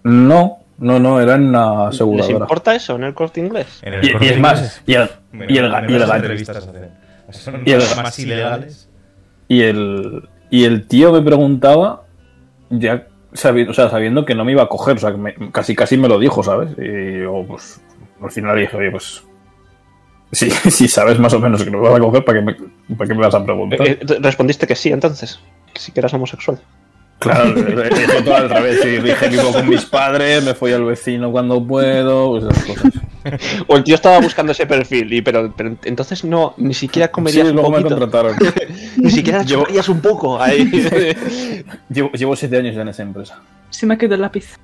No, 0.04 0.59
no, 0.80 0.98
no, 0.98 1.20
era 1.20 1.36
en 1.36 1.46
una 1.48 1.84
¿Les 1.86 1.94
aseguradora. 1.94 2.36
importa 2.44 2.74
eso 2.74 2.96
en 2.96 3.04
el 3.04 3.14
corte 3.14 3.38
inglés? 3.40 3.78
En 3.82 3.94
el 3.94 4.04
Y, 4.04 4.08
es 4.08 4.14
Inglés. 4.14 4.38
más, 4.40 4.82
y 4.86 4.94
el, 4.94 5.08
Bueno, 5.32 5.46
y 5.52 5.58
el, 5.58 5.64
y 5.90 5.94
el 5.94 6.46
son 7.30 7.62
y 7.64 7.70
el- 7.72 7.82
más 7.96 8.18
ilegales. 8.18 8.88
y 9.48 9.62
el 9.62 10.28
y 10.50 10.64
el 10.64 10.86
tío 10.88 11.12
me 11.12 11.22
preguntaba, 11.22 12.02
ya 12.70 13.06
sabiendo, 13.32 13.70
o 13.70 13.74
sea, 13.74 13.88
sabiendo 13.88 14.24
que 14.24 14.34
no 14.34 14.44
me 14.44 14.50
iba 14.52 14.62
a 14.64 14.68
coger, 14.68 14.96
o 14.96 14.98
sea, 14.98 15.12
que 15.12 15.18
me- 15.18 15.34
casi 15.52 15.76
casi 15.76 15.96
me 15.96 16.08
lo 16.08 16.18
dijo, 16.18 16.42
¿sabes? 16.42 16.70
Y 16.76 17.20
yo, 17.22 17.44
pues, 17.46 17.80
al 18.20 18.30
final 18.32 18.58
dije, 18.58 18.76
oye, 18.76 18.90
pues, 18.90 19.22
si, 20.32 20.50
si 20.70 20.88
sabes 20.88 21.18
más 21.20 21.32
o 21.34 21.38
menos 21.38 21.62
que 21.62 21.70
no 21.70 21.78
me 21.78 21.88
vas 21.88 21.98
a 21.98 22.00
coger, 22.00 22.24
¿para 22.24 22.40
qué 22.40 22.44
me, 22.44 22.54
para 22.96 23.08
qué 23.08 23.14
me 23.14 23.20
vas 23.20 23.34
a 23.34 23.44
preguntar? 23.44 23.80
Eh, 23.86 23.98
eh, 24.00 24.16
respondiste 24.20 24.66
que 24.66 24.74
sí, 24.74 24.90
entonces. 24.90 25.38
Que 25.72 25.80
sí 25.80 25.92
que 25.92 26.00
eras 26.00 26.12
homosexual. 26.14 26.58
Claro, 27.20 27.52
dije 27.54 28.22
todo 28.24 28.34
al 28.36 28.50
revés. 28.50 28.84
Y 28.84 28.98
dije 28.98 29.28
vivo 29.28 29.52
con 29.52 29.68
mis 29.68 29.84
padres, 29.84 30.42
me 30.42 30.54
fui 30.54 30.72
al 30.72 30.84
vecino 30.84 31.30
cuando 31.30 31.62
puedo, 31.64 32.30
pues 32.30 32.44
esas 32.44 32.64
cosas. 32.64 32.92
O 33.66 33.76
el 33.76 33.84
tío 33.84 33.94
estaba 33.94 34.18
buscando 34.20 34.52
ese 34.52 34.66
perfil, 34.66 35.12
y, 35.12 35.20
pero, 35.22 35.52
pero 35.54 35.76
entonces 35.84 36.24
no, 36.24 36.54
ni 36.56 36.72
siquiera 36.74 37.06
Sí, 37.08 37.12
comerías 37.12 37.48
un 37.48 37.54
luego 37.54 37.70
me 37.70 37.78
poquito. 37.82 37.98
contrataron. 37.98 38.36
Ni 38.96 39.10
siquiera 39.10 39.42
Llevo- 39.42 39.66
un 39.90 40.00
poco 40.00 40.40
ahí. 40.42 40.64
Llevo, 41.90 42.10
llevo 42.12 42.34
siete 42.36 42.56
años 42.56 42.74
ya 42.74 42.82
en 42.82 42.88
esa 42.88 43.02
empresa. 43.02 43.40
Se 43.68 43.84
me 43.86 43.94
ha 43.94 43.98
quedado 43.98 44.14
el 44.14 44.22
lápiz. 44.22 44.56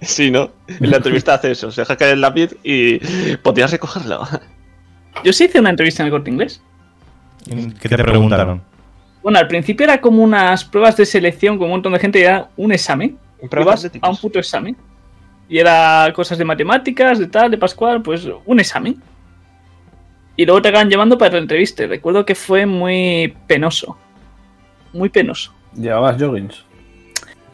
sí, 0.00 0.30
¿no? 0.30 0.50
En 0.68 0.90
la 0.90 0.98
entrevista 0.98 1.34
hace 1.34 1.52
eso, 1.52 1.70
se 1.70 1.80
deja 1.82 1.96
caer 1.96 2.12
el 2.12 2.20
lápiz 2.20 2.54
y 2.62 2.98
podrías 3.38 3.70
recogerlo. 3.70 4.26
Yo 5.24 5.32
sí 5.32 5.44
hice 5.44 5.60
una 5.60 5.70
entrevista 5.70 6.02
en 6.02 6.06
el 6.08 6.12
corte 6.12 6.30
inglés. 6.30 6.60
¿Qué 7.80 7.88
te 7.88 7.96
preguntaron? 7.98 8.62
Bueno, 9.22 9.38
al 9.38 9.46
principio 9.46 9.84
era 9.84 10.00
como 10.00 10.22
unas 10.22 10.64
pruebas 10.64 10.96
de 10.96 11.06
selección 11.06 11.56
con 11.56 11.66
un 11.66 11.72
montón 11.72 11.92
de 11.92 11.98
gente 11.98 12.18
y 12.18 12.22
era 12.22 12.48
un 12.56 12.72
examen. 12.72 13.18
Ibas 13.40 13.90
a 14.00 14.10
un 14.10 14.16
puto 14.16 14.38
examen. 14.38 14.76
Y 15.48 15.58
era 15.58 16.10
cosas 16.14 16.38
de 16.38 16.44
matemáticas, 16.44 17.18
de 17.18 17.26
tal, 17.26 17.50
de 17.50 17.58
Pascual, 17.58 18.02
pues 18.02 18.26
un 18.44 18.60
examen. 18.60 19.00
Y 20.36 20.46
luego 20.46 20.62
te 20.62 20.68
acaban 20.68 20.88
llevando 20.88 21.18
para 21.18 21.34
la 21.34 21.38
entrevista. 21.38 21.86
Recuerdo 21.86 22.24
que 22.24 22.34
fue 22.34 22.66
muy 22.66 23.36
penoso. 23.46 23.96
Muy 24.92 25.08
penoso. 25.08 25.52
¿Llevabas 25.74 26.20
joggings? 26.20 26.64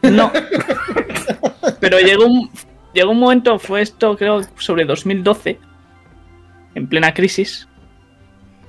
No. 0.01 0.31
Pero 1.79 1.99
llegó 1.99 2.25
un, 2.25 2.49
llegó 2.93 3.11
un 3.11 3.19
momento, 3.19 3.59
fue 3.59 3.81
esto 3.81 4.17
creo 4.17 4.41
sobre 4.57 4.85
2012, 4.85 5.59
en 6.75 6.87
plena 6.87 7.13
crisis. 7.13 7.67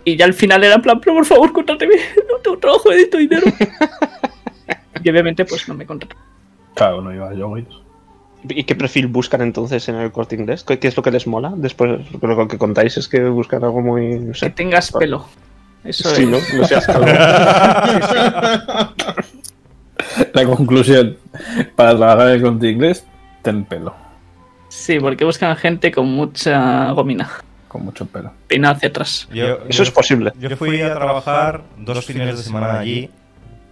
Y 0.04 0.16
ya 0.16 0.24
al 0.24 0.34
final 0.34 0.64
era 0.64 0.76
en 0.76 0.82
plan, 0.82 1.00
pero 1.00 1.14
por 1.16 1.26
favor, 1.26 1.52
contráteme, 1.52 1.94
no 2.30 2.36
tengo 2.42 2.58
trabajo, 2.58 2.88
necesito 2.90 3.18
dinero. 3.18 3.46
y 5.04 5.10
obviamente 5.10 5.44
pues 5.44 5.68
no 5.68 5.74
me 5.74 5.86
contrató. 5.86 6.16
Claro, 6.74 7.02
no 7.02 7.10
llevas 7.10 7.36
joggings. 7.38 7.80
¿Y 8.48 8.64
qué 8.64 8.74
perfil 8.74 9.06
buscan 9.06 9.42
entonces 9.42 9.86
en 9.90 9.96
el 9.96 10.10
corte 10.12 10.34
inglés? 10.34 10.64
¿Qué, 10.64 10.78
es 10.80 10.96
lo 10.96 11.02
que 11.02 11.10
les 11.10 11.26
mola? 11.26 11.52
Después 11.54 12.00
lo 12.22 12.48
que 12.48 12.56
contáis 12.56 12.96
es 12.96 13.06
que 13.06 13.22
buscan 13.24 13.62
algo 13.62 13.82
muy. 13.82 14.18
No 14.18 14.32
Que 14.32 14.48
tengas 14.48 14.90
pelo. 14.90 15.26
Eso 15.84 16.08
Sí, 16.14 16.22
es. 16.22 16.28
¿no? 16.28 16.38
No 16.56 16.64
seas 16.64 16.86
calvo. 16.86 17.06
La 20.32 20.44
conclusión, 20.46 21.18
para 21.76 21.96
trabajar 21.96 22.28
en 22.28 22.34
el 22.34 22.42
conte 22.42 22.70
inglés, 22.70 23.04
ten 23.42 23.64
pelo, 23.64 23.94
Sí, 24.68 24.98
porque 24.98 25.24
buscan 25.24 25.56
gente 25.56 25.90
con 25.90 26.06
mucha 26.06 26.92
gomina. 26.92 27.28
Con 27.70 27.84
mucho 27.84 28.04
pelo. 28.06 28.32
Peinada 28.48 28.74
hacia 28.74 28.88
atrás. 28.88 29.28
Yo- 29.32 29.58
Eso 29.68 29.78
yo- 29.78 29.82
es 29.84 29.90
posible. 29.92 30.32
Yo 30.38 30.54
fui 30.56 30.80
a 30.82 30.92
trabajar 30.94 31.62
dos 31.78 32.04
fines 32.04 32.36
de 32.36 32.42
semana 32.42 32.80
allí 32.80 33.08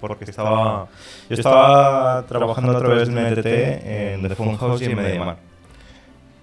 porque 0.00 0.24
estaba 0.24 0.86
yo 1.28 1.34
estaba 1.34 2.24
trabajando 2.26 2.76
a 2.76 2.78
través 2.78 3.08
de 3.08 3.12
un 3.14 3.26
ETT 3.26 4.14
en 4.14 4.28
The 4.28 4.34
Funhouse 4.36 4.80
y 4.82 4.84
en 4.84 4.96
Mediamar. 4.96 5.36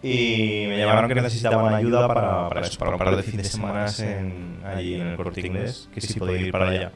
Y 0.04 0.66
me 0.68 0.78
llamaron 0.78 1.08
que 1.10 1.16
necesitaban 1.16 1.74
ayuda 1.74 2.08
para, 2.08 2.50
para 2.50 2.62
eso, 2.62 2.78
para 2.78 2.92
un 2.92 2.98
par 3.00 3.16
de 3.16 3.24
fines 3.24 3.44
de 3.46 3.50
semana 3.50 3.88
en, 4.00 4.60
allí 4.66 4.96
en 4.96 5.08
el 5.08 5.16
corte 5.16 5.40
inglés, 5.48 5.90
que 5.94 6.02
sí 6.02 6.20
podía 6.20 6.38
ir 6.42 6.52
para 6.52 6.70
allá. 6.70 6.92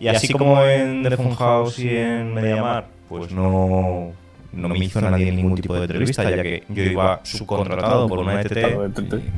Y 0.00 0.08
así 0.08 0.32
como 0.32 0.62
en 0.64 1.02
The 1.02 1.16
Funhouse 1.16 1.78
y 1.80 1.88
en 1.88 2.32
Mediamar, 2.34 2.86
pues 3.08 3.30
no, 3.32 4.12
no 4.52 4.68
me 4.68 4.78
hizo 4.78 5.00
nadie 5.00 5.32
ningún 5.32 5.54
tipo 5.56 5.74
de 5.74 5.82
entrevista, 5.82 6.28
ya 6.28 6.42
que 6.42 6.64
yo 6.68 6.82
iba 6.84 7.20
subcontratado 7.22 8.08
por 8.08 8.18
una 8.18 8.40
ETT, 8.40 8.58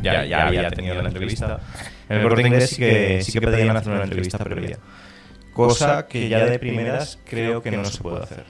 ya, 0.03 0.25
ya 0.25 0.47
había 0.47 0.71
tenido 0.71 1.01
la 1.01 1.09
entrevista. 1.09 1.61
En 2.09 2.19
el 2.19 2.23
corte 2.23 2.43
inglés 2.43 2.71
sí 2.71 2.77
que, 2.77 3.23
sí 3.23 3.33
que 3.33 3.41
pedían 3.41 3.77
hacer 3.77 3.93
una 3.93 4.05
entrevista 4.05 4.39
previa, 4.39 4.79
cosa 5.53 6.07
que 6.07 6.29
ya 6.29 6.45
de 6.45 6.59
primeras 6.59 7.19
creo 7.25 7.63
que 7.63 7.71
no 7.71 7.85
se 7.85 8.03
puede 8.03 8.23
hacer. 8.23 8.45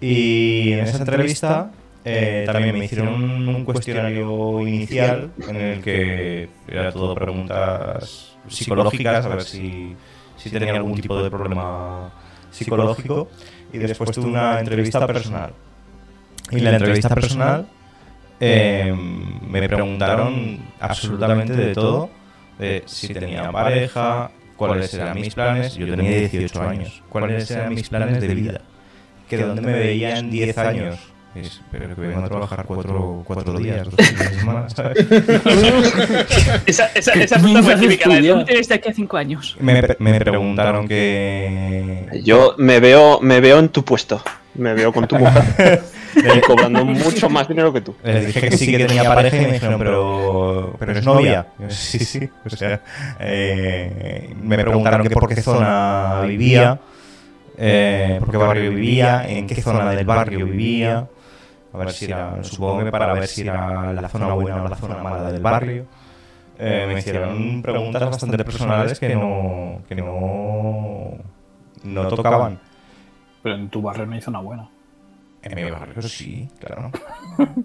Y 0.00 0.72
en 0.72 0.80
esa 0.80 0.98
entrevista 0.98 1.70
eh, 2.04 2.42
también 2.46 2.76
me 2.76 2.84
hicieron 2.84 3.48
un 3.48 3.64
cuestionario 3.64 4.60
inicial 4.66 5.30
en 5.48 5.56
el 5.56 5.80
que 5.80 6.48
era 6.66 6.90
todo 6.92 7.14
preguntas 7.14 8.36
psicológicas, 8.48 9.24
a 9.24 9.28
ver 9.28 9.42
si, 9.42 9.94
si 10.36 10.50
tenía 10.50 10.74
algún 10.74 11.00
tipo 11.00 11.22
de 11.22 11.30
problema 11.30 12.12
psicológico. 12.50 13.28
Y 13.72 13.78
después 13.78 14.10
tuve 14.10 14.26
una 14.26 14.60
entrevista 14.60 15.06
personal. 15.06 15.52
Y 16.50 16.58
en 16.58 16.64
la 16.64 16.72
entrevista 16.72 17.08
personal 17.14 17.68
eh, 18.40 18.94
me 19.48 19.68
preguntaron 19.68 20.58
absolutamente 20.80 21.54
de 21.54 21.74
todo, 21.74 22.10
de 22.58 22.82
si 22.86 23.08
tenía 23.08 23.50
pareja, 23.50 24.30
cuáles 24.56 24.92
eran 24.94 25.14
mis 25.14 25.34
planes. 25.34 25.74
Yo 25.74 25.86
tenía 25.86 26.10
18 26.10 26.62
años. 26.62 27.02
¿Cuáles 27.08 27.50
eran 27.50 27.74
mis 27.74 27.88
planes 27.88 28.20
de 28.20 28.34
vida? 28.34 28.60
Que 29.28 29.38
donde 29.38 29.62
me 29.62 29.72
veía 29.72 30.18
en 30.18 30.30
10 30.30 30.58
años 30.58 31.11
es, 31.34 31.60
pero 31.70 31.94
que 31.94 32.00
vengo 32.00 32.24
a 32.24 32.28
trabajar 32.28 32.64
cuatro, 32.66 33.22
cuatro 33.24 33.58
días, 33.58 33.84
dos 33.84 33.96
de 33.96 34.04
semana, 34.38 34.68
¿sabes? 34.74 35.06
esa, 36.66 36.86
esa, 36.94 37.12
esa 37.12 37.36
pregunta 37.36 37.62
fue 37.62 37.76
típica. 37.76 38.08
la 38.08 38.20
de, 38.20 38.30
¿Cómo 38.30 38.44
te 38.44 38.54
ves 38.54 38.68
de 38.68 38.74
aquí 38.74 38.88
a 38.88 38.94
cinco 38.94 39.16
años? 39.16 39.56
Me, 39.60 39.82
me 39.98 40.20
preguntaron 40.20 40.86
que... 40.88 42.06
Yo 42.22 42.54
me 42.58 42.80
veo, 42.80 43.20
me 43.20 43.40
veo 43.40 43.58
en 43.58 43.68
tu 43.68 43.84
puesto. 43.84 44.22
Me 44.54 44.74
veo 44.74 44.92
con 44.92 45.08
tu 45.08 45.16
mujer. 45.16 45.82
cobrando 46.46 46.84
mucho 46.84 47.28
más 47.30 47.48
dinero 47.48 47.72
que 47.72 47.80
tú. 47.80 47.94
Les 48.04 48.26
dije 48.26 48.48
que 48.48 48.56
sí 48.56 48.70
que 48.70 48.84
tenía 48.84 49.04
pareja 49.04 49.36
y 49.36 49.46
me 49.46 49.52
dijeron, 49.52 49.78
pero, 49.78 50.76
pero 50.78 50.92
es 50.92 51.04
novia. 51.04 51.46
Sí, 51.68 51.98
sí. 51.98 52.28
O 52.44 52.50
sea, 52.50 52.80
eh, 53.20 54.34
me 54.42 54.58
preguntaron 54.58 55.02
que 55.02 55.10
por 55.10 55.28
qué 55.28 55.40
zona 55.40 56.22
vivía, 56.26 56.78
eh, 57.56 58.16
por 58.20 58.30
qué 58.30 58.36
barrio 58.36 58.70
vivía, 58.70 59.26
en 59.28 59.46
qué 59.46 59.60
zona 59.60 59.90
del 59.90 60.04
barrio 60.04 60.46
vivía. 60.46 61.06
A 61.72 61.78
ver 61.78 61.90
si 61.92 62.04
era, 62.04 62.42
supongo 62.44 62.84
que 62.84 62.90
para 62.90 63.12
ver 63.14 63.26
si 63.26 63.42
era 63.42 63.92
la 63.92 64.08
zona 64.08 64.34
buena 64.34 64.62
o 64.62 64.68
la 64.68 64.76
zona 64.76 64.98
mala 64.98 65.32
del 65.32 65.40
barrio. 65.40 65.86
Eh, 66.58 66.84
me 66.86 66.98
hicieron 66.98 67.62
preguntas 67.62 68.02
bastante 68.04 68.44
personales 68.44 69.00
que 69.00 69.14
no, 69.14 69.80
que 69.88 69.94
no, 69.94 71.16
no 71.84 72.08
tocaban. 72.08 72.58
Pero 73.42 73.54
en 73.56 73.68
tu 73.68 73.82
barrio 73.82 74.06
no 74.06 74.14
hay 74.14 74.20
zona 74.20 74.40
buena. 74.40 74.68
En 75.42 75.54
mi 75.54 75.70
barrio 75.70 76.00
sí, 76.02 76.48
claro. 76.60 76.92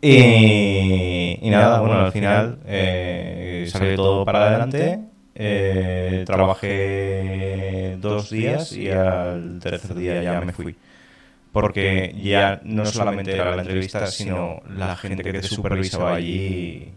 y, 0.00 1.38
y, 1.42 1.50
nada, 1.50 1.80
bueno, 1.80 2.06
al 2.06 2.12
final 2.12 2.58
eh, 2.64 3.66
salió 3.68 3.96
todo 3.96 4.24
para 4.24 4.46
adelante. 4.46 5.00
Eh, 5.34 6.22
trabajé 6.26 7.98
dos 8.00 8.30
días 8.30 8.72
y 8.72 8.88
al 8.88 9.58
tercer 9.60 9.96
día 9.96 10.22
ya 10.22 10.40
me 10.40 10.52
fui 10.52 10.76
porque 11.54 12.12
ya 12.20 12.60
no 12.64 12.84
solamente 12.84 13.32
era 13.32 13.54
la 13.54 13.62
entrevista, 13.62 14.08
sino 14.08 14.60
la 14.76 14.96
gente 14.96 15.22
que 15.22 15.34
te 15.34 15.42
supervisaba 15.44 16.16
allí 16.16 16.92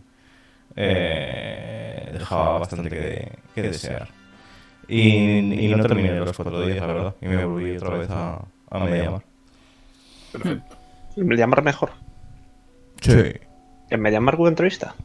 eh, 0.75 2.09
dejaba 2.11 2.57
bastante 2.57 2.89
que, 3.53 3.61
desear. 3.61 4.07
Y, 4.87 5.67
no 5.69 5.83
terminé 5.83 6.11
los 6.13 6.35
cuatro 6.35 6.65
días, 6.65 6.79
la 6.79 6.87
verdad, 6.87 7.15
y 7.21 7.27
me 7.27 7.45
volví 7.45 7.77
otra 7.77 7.97
vez 7.99 8.09
a, 8.09 8.41
a 8.71 8.79
Mediamar. 8.79 9.21
Perfecto. 10.31 10.75
¿Mediamar 11.17 11.63
mejor? 11.63 11.91
Sí. 13.01 13.33
¿En 13.91 14.01
Mediamar 14.01 14.37
hubo 14.37 14.47
entrevista? 14.47 14.95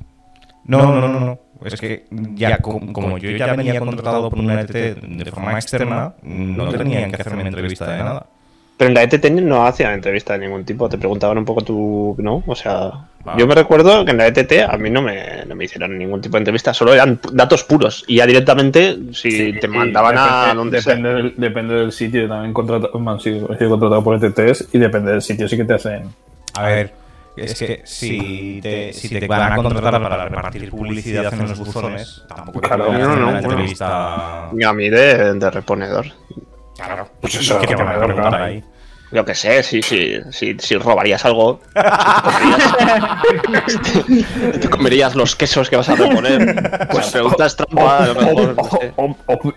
No, 0.65 0.79
no, 0.79 0.99
no, 0.99 1.09
no, 1.09 1.21
no. 1.21 1.39
Es 1.63 1.79
que 1.79 2.07
ya 2.11 2.57
como, 2.57 3.19
yo 3.19 3.31
ya 3.33 3.55
venía 3.55 3.79
contratado 3.79 4.31
por 4.31 4.39
una 4.39 4.63
ETT 4.63 4.73
de 4.73 5.31
forma 5.31 5.53
externa, 5.53 6.15
no 6.23 6.71
tenían 6.71 7.13
que 7.13 7.21
hacerme 7.21 7.47
entrevista 7.47 7.93
de 7.93 7.99
nada. 7.99 8.27
Pero 8.83 8.89
en 8.89 8.95
la 8.95 9.05
ETT 9.05 9.31
no 9.31 9.65
hacían 9.65 9.93
entrevista 9.93 10.33
de 10.33 10.41
ningún 10.41 10.65
tipo, 10.65 10.89
te 10.89 10.99
preguntaban 10.99 11.39
un 11.39 11.45
poco 11.45 11.63
tú, 11.63 12.17
¿no? 12.19 12.43
O 12.49 12.57
sea, 12.57 12.91
yo 13.39 13.47
me 13.47 13.55
recuerdo 13.55 14.05
que 14.05 14.11
en 14.11 14.17
la 14.17 14.27
ETT 14.27 14.69
a 14.69 14.77
mí 14.77 14.91
no 14.91 15.01
me, 15.01 15.45
no 15.47 15.55
me 15.55 15.67
hicieron 15.67 15.97
ningún 15.97 16.21
tipo 16.21 16.37
de 16.37 16.39
entrevista, 16.39 16.75
solo 16.75 16.93
eran 16.93 17.21
datos 17.33 17.63
puros 17.63 18.03
y 18.09 18.17
ya 18.17 18.27
directamente 18.27 18.99
si 19.13 19.53
te 19.53 19.69
mandaban 19.69 20.17
a 20.19 20.53
donde 20.53 20.79
depende 20.79 21.15
Del, 21.15 21.35
depende 21.37 21.75
del 21.75 21.93
sitio, 21.93 22.29
también 22.29 22.53
contratado, 22.53 22.91
bueno, 22.95 23.21
sí, 23.21 23.31
he 23.31 23.57
sido 23.57 23.71
contratado 23.71 24.03
por 24.03 24.17
ETTs 24.17 24.71
y 24.73 24.79
depende 24.81 25.13
del 25.13 25.23
sitio 25.23 25.47
sí 25.49 25.57
que 25.57 25.65
te 25.65 25.75
hacen. 25.75 26.09
A 26.55 26.67
ver, 26.67 26.93
es 27.37 27.55
que 27.55 27.83
si 27.85 28.59
te, 28.61 28.93
si 28.93 29.09
te 29.11 29.29
van 29.29 29.53
a 29.53 29.57
contratar 29.59 30.03
para 30.03 30.29
repartir 30.29 30.71
publicidad 30.71 31.33
en 31.33 31.49
los 31.49 31.57
buzones, 31.57 32.25
tampoco 32.27 32.61
te 32.61 32.67
claro, 32.67 32.93
no, 32.93 33.15
no, 33.15 33.29
una 33.29 33.39
entrevista. 33.39 34.49
A 34.49 34.73
mí 34.75 34.91
de, 34.91 35.35
de 35.35 35.51
reponedor. 35.53 36.07
Claro, 36.75 37.09
pues 37.21 37.35
eso, 37.37 37.61
que 37.61 37.67
te 37.69 37.75
van 37.77 37.89
a 37.89 38.05
preguntar 38.05 38.43
ahí. 38.43 38.65
Yo 39.13 39.25
que 39.27 39.35
sé, 39.35 39.63
si, 39.63 39.83
si, 39.83 40.15
si, 40.31 40.57
si 40.59 40.77
robarías 40.77 41.25
algo, 41.27 41.61
te 44.61 44.71
comerías, 44.71 45.15
los 45.15 45.37
quesos 45.37 45.69
que 45.69 45.77
vas 45.77 45.91
a 45.91 45.97
reponer. 45.97 46.89
Pues 46.91 47.11
preguntas 47.11 47.55
trampa, 47.57 48.07
lo 48.07 48.15
mejor. 48.15 48.57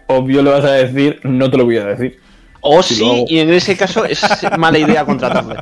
obvio 0.07 0.43
le 0.43 0.51
vas 0.51 0.65
a 0.65 0.71
decir, 0.73 1.21
no 1.23 1.49
te 1.49 1.57
lo 1.57 1.63
voy 1.63 1.77
a 1.77 1.85
decir. 1.85 2.19
O 2.59 2.83
sí, 2.83 3.25
y 3.29 3.39
en 3.39 3.53
ese 3.53 3.77
caso 3.77 4.03
es 4.03 4.21
mala 4.57 4.77
idea 4.77 5.05
contratarle. 5.05 5.57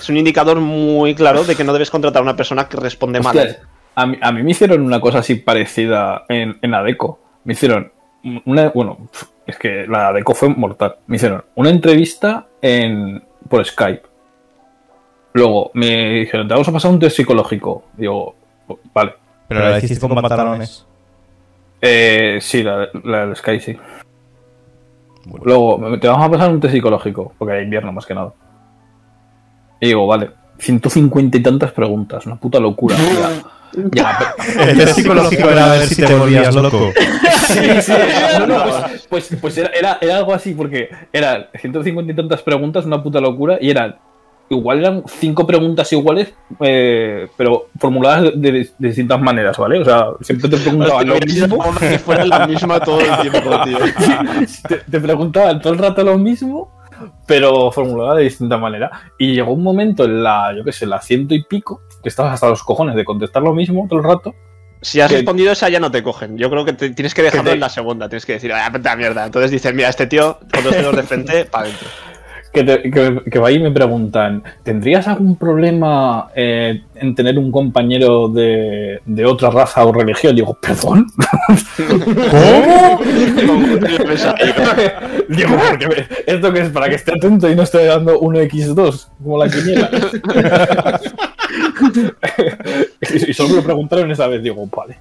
es 0.00 0.08
un 0.08 0.16
indicador 0.16 0.60
muy 0.60 1.14
claro 1.14 1.44
de 1.44 1.54
que 1.54 1.64
no 1.64 1.74
debes 1.74 1.90
contratar 1.90 2.20
a 2.20 2.22
una 2.22 2.36
persona 2.36 2.66
que 2.68 2.78
responde 2.78 3.20
mal. 3.20 3.58
A 3.94 4.06
mí, 4.06 4.16
a 4.22 4.32
mí, 4.32 4.42
me 4.42 4.52
hicieron 4.52 4.82
una 4.82 5.00
cosa 5.00 5.18
así 5.18 5.34
parecida 5.34 6.24
en, 6.28 6.58
en 6.62 6.72
ADECO. 6.72 7.20
Me 7.44 7.52
hicieron 7.54 7.92
una, 8.44 8.68
bueno, 8.70 9.08
es 9.48 9.58
que 9.58 9.86
la 9.88 10.12
deco 10.12 10.34
fue 10.34 10.50
mortal. 10.50 10.96
Me 11.06 11.16
hicieron 11.16 11.42
una 11.54 11.70
entrevista 11.70 12.46
en, 12.60 13.24
por 13.48 13.64
Skype. 13.64 14.02
Luego 15.32 15.70
me 15.72 16.20
dijeron, 16.20 16.46
te 16.46 16.52
vamos 16.52 16.68
a 16.68 16.72
pasar 16.72 16.90
un 16.90 16.98
test 16.98 17.16
psicológico. 17.16 17.84
Digo, 17.96 18.34
vale. 18.92 19.14
¿Pero 19.48 19.60
la 19.60 19.78
hiciste 19.78 20.06
con 20.06 20.14
pantalones? 20.14 20.86
Eh, 21.80 22.38
sí, 22.42 22.62
la, 22.62 22.88
la 23.04 23.24
del 23.24 23.36
Skype 23.36 23.60
sí. 23.60 23.78
Luego, 25.42 25.98
te 25.98 26.08
vamos 26.08 26.26
a 26.26 26.30
pasar 26.30 26.50
un 26.50 26.60
test 26.60 26.74
psicológico, 26.74 27.32
porque 27.38 27.54
hay 27.54 27.64
invierno 27.64 27.90
más 27.90 28.04
que 28.04 28.14
nada. 28.14 28.34
Y 29.80 29.86
digo, 29.86 30.06
vale, 30.06 30.30
150 30.58 31.38
y 31.38 31.42
tantas 31.42 31.72
preguntas, 31.72 32.26
una 32.26 32.36
puta 32.36 32.60
locura. 32.60 32.96
Ya, 33.92 34.34
el 34.60 34.78
test 34.78 34.96
psicológico 34.96 35.50
era 35.50 35.72
a 35.72 35.76
ver 35.78 35.86
si 35.86 36.02
te 36.02 36.14
volvías 36.14 36.54
loco. 36.54 36.92
Sí, 37.48 37.80
sí. 37.80 37.92
No, 38.40 38.46
no, 38.46 38.62
pues, 38.62 39.06
pues, 39.08 39.40
pues 39.40 39.58
era, 39.58 39.98
era, 40.02 40.18
algo 40.18 40.34
así, 40.34 40.52
porque 40.52 40.90
eran 41.10 41.46
150 41.58 42.12
y 42.12 42.14
tantas 42.14 42.42
preguntas, 42.42 42.84
una 42.84 43.02
puta 43.02 43.20
locura, 43.20 43.56
y 43.58 43.70
eran. 43.70 43.96
Igual 44.50 44.80
eran 44.80 45.02
cinco 45.06 45.46
preguntas 45.46 45.90
iguales, 45.92 46.34
eh, 46.60 47.26
pero 47.38 47.68
formuladas 47.78 48.32
de, 48.34 48.52
de, 48.52 48.70
distintas 48.78 49.20
maneras, 49.20 49.56
¿vale? 49.56 49.78
O 49.78 49.84
sea, 49.84 50.08
siempre 50.20 50.50
te 50.50 50.58
preguntaban 50.58 51.08
lo 51.08 51.14
mismo. 51.20 51.74
Que 51.78 51.98
fuera 51.98 52.24
la 52.26 52.46
misma 52.46 52.80
todo 52.80 53.00
el 53.00 53.30
tiempo, 53.30 53.62
tío. 53.64 53.78
Te, 54.68 54.76
te 54.90 55.00
preguntaban 55.00 55.60
todo 55.60 55.72
el 55.72 55.78
rato 55.78 56.02
lo 56.02 56.18
mismo, 56.18 56.70
pero 57.26 57.70
formulada 57.70 58.16
de 58.16 58.24
distinta 58.24 58.56
manera. 58.56 58.90
Y 59.18 59.34
llegó 59.34 59.52
un 59.52 59.62
momento 59.62 60.04
en 60.04 60.22
la, 60.22 60.54
yo 60.56 60.64
qué 60.64 60.72
sé, 60.72 60.86
la 60.86 61.00
ciento 61.00 61.34
y 61.34 61.42
pico, 61.42 61.82
que 62.02 62.08
estabas 62.08 62.34
hasta 62.34 62.48
los 62.48 62.62
cojones 62.62 62.94
de 62.96 63.04
contestar 63.04 63.42
lo 63.42 63.54
mismo 63.54 63.86
todo 63.88 63.98
el 63.98 64.04
rato. 64.04 64.34
Si 64.80 65.00
has 65.00 65.10
respondido 65.10 65.52
esa 65.52 65.68
ya 65.68 65.80
no 65.80 65.90
te 65.90 66.02
cogen. 66.02 66.38
Yo 66.38 66.48
creo 66.50 66.64
que 66.64 66.72
tienes 66.72 67.12
que 67.12 67.22
dejarlo 67.22 67.50
en 67.50 67.60
la 67.60 67.68
segunda. 67.68 68.08
Tienes 68.08 68.24
que 68.24 68.34
decir, 68.34 68.52
ah, 68.52 68.70
puta 68.72 68.94
mierda. 68.94 69.26
Entonces 69.26 69.50
dices, 69.50 69.74
mira, 69.74 69.88
este 69.88 70.06
tío 70.06 70.38
con 70.52 70.62
dos 70.62 70.72
dedos 70.72 70.94
de 70.94 71.02
frente, 71.02 71.44
para 71.50 71.64
adentro 71.64 71.88
que, 72.52 73.38
va 73.38 73.48
ahí 73.48 73.56
y 73.56 73.60
me 73.60 73.70
preguntan, 73.70 74.42
¿tendrías 74.62 75.06
algún 75.08 75.36
problema 75.36 76.28
eh, 76.34 76.82
en 76.94 77.14
tener 77.14 77.38
un 77.38 77.52
compañero 77.52 78.28
de, 78.28 79.00
de, 79.04 79.24
otra 79.26 79.50
raza 79.50 79.84
o 79.84 79.92
religión? 79.92 80.34
Digo, 80.34 80.58
¿perdón? 80.60 81.06
¿Cómo? 81.76 83.00
Digo, 85.28 85.56
porque 85.70 86.06
esto 86.26 86.52
que 86.52 86.60
es 86.60 86.70
para 86.70 86.88
que 86.88 86.96
esté 86.96 87.12
atento 87.12 87.50
y 87.50 87.54
no 87.54 87.62
esté 87.62 87.84
dando 87.84 88.20
1x2, 88.20 89.08
como 89.22 89.38
la 89.38 89.50
quiniela. 89.50 89.90
y 93.28 93.32
solo 93.32 93.50
me 93.50 93.56
lo 93.56 93.64
preguntaron 93.64 94.10
esa 94.10 94.26
vez, 94.26 94.42
digo, 94.42 94.66
vale. 94.66 94.98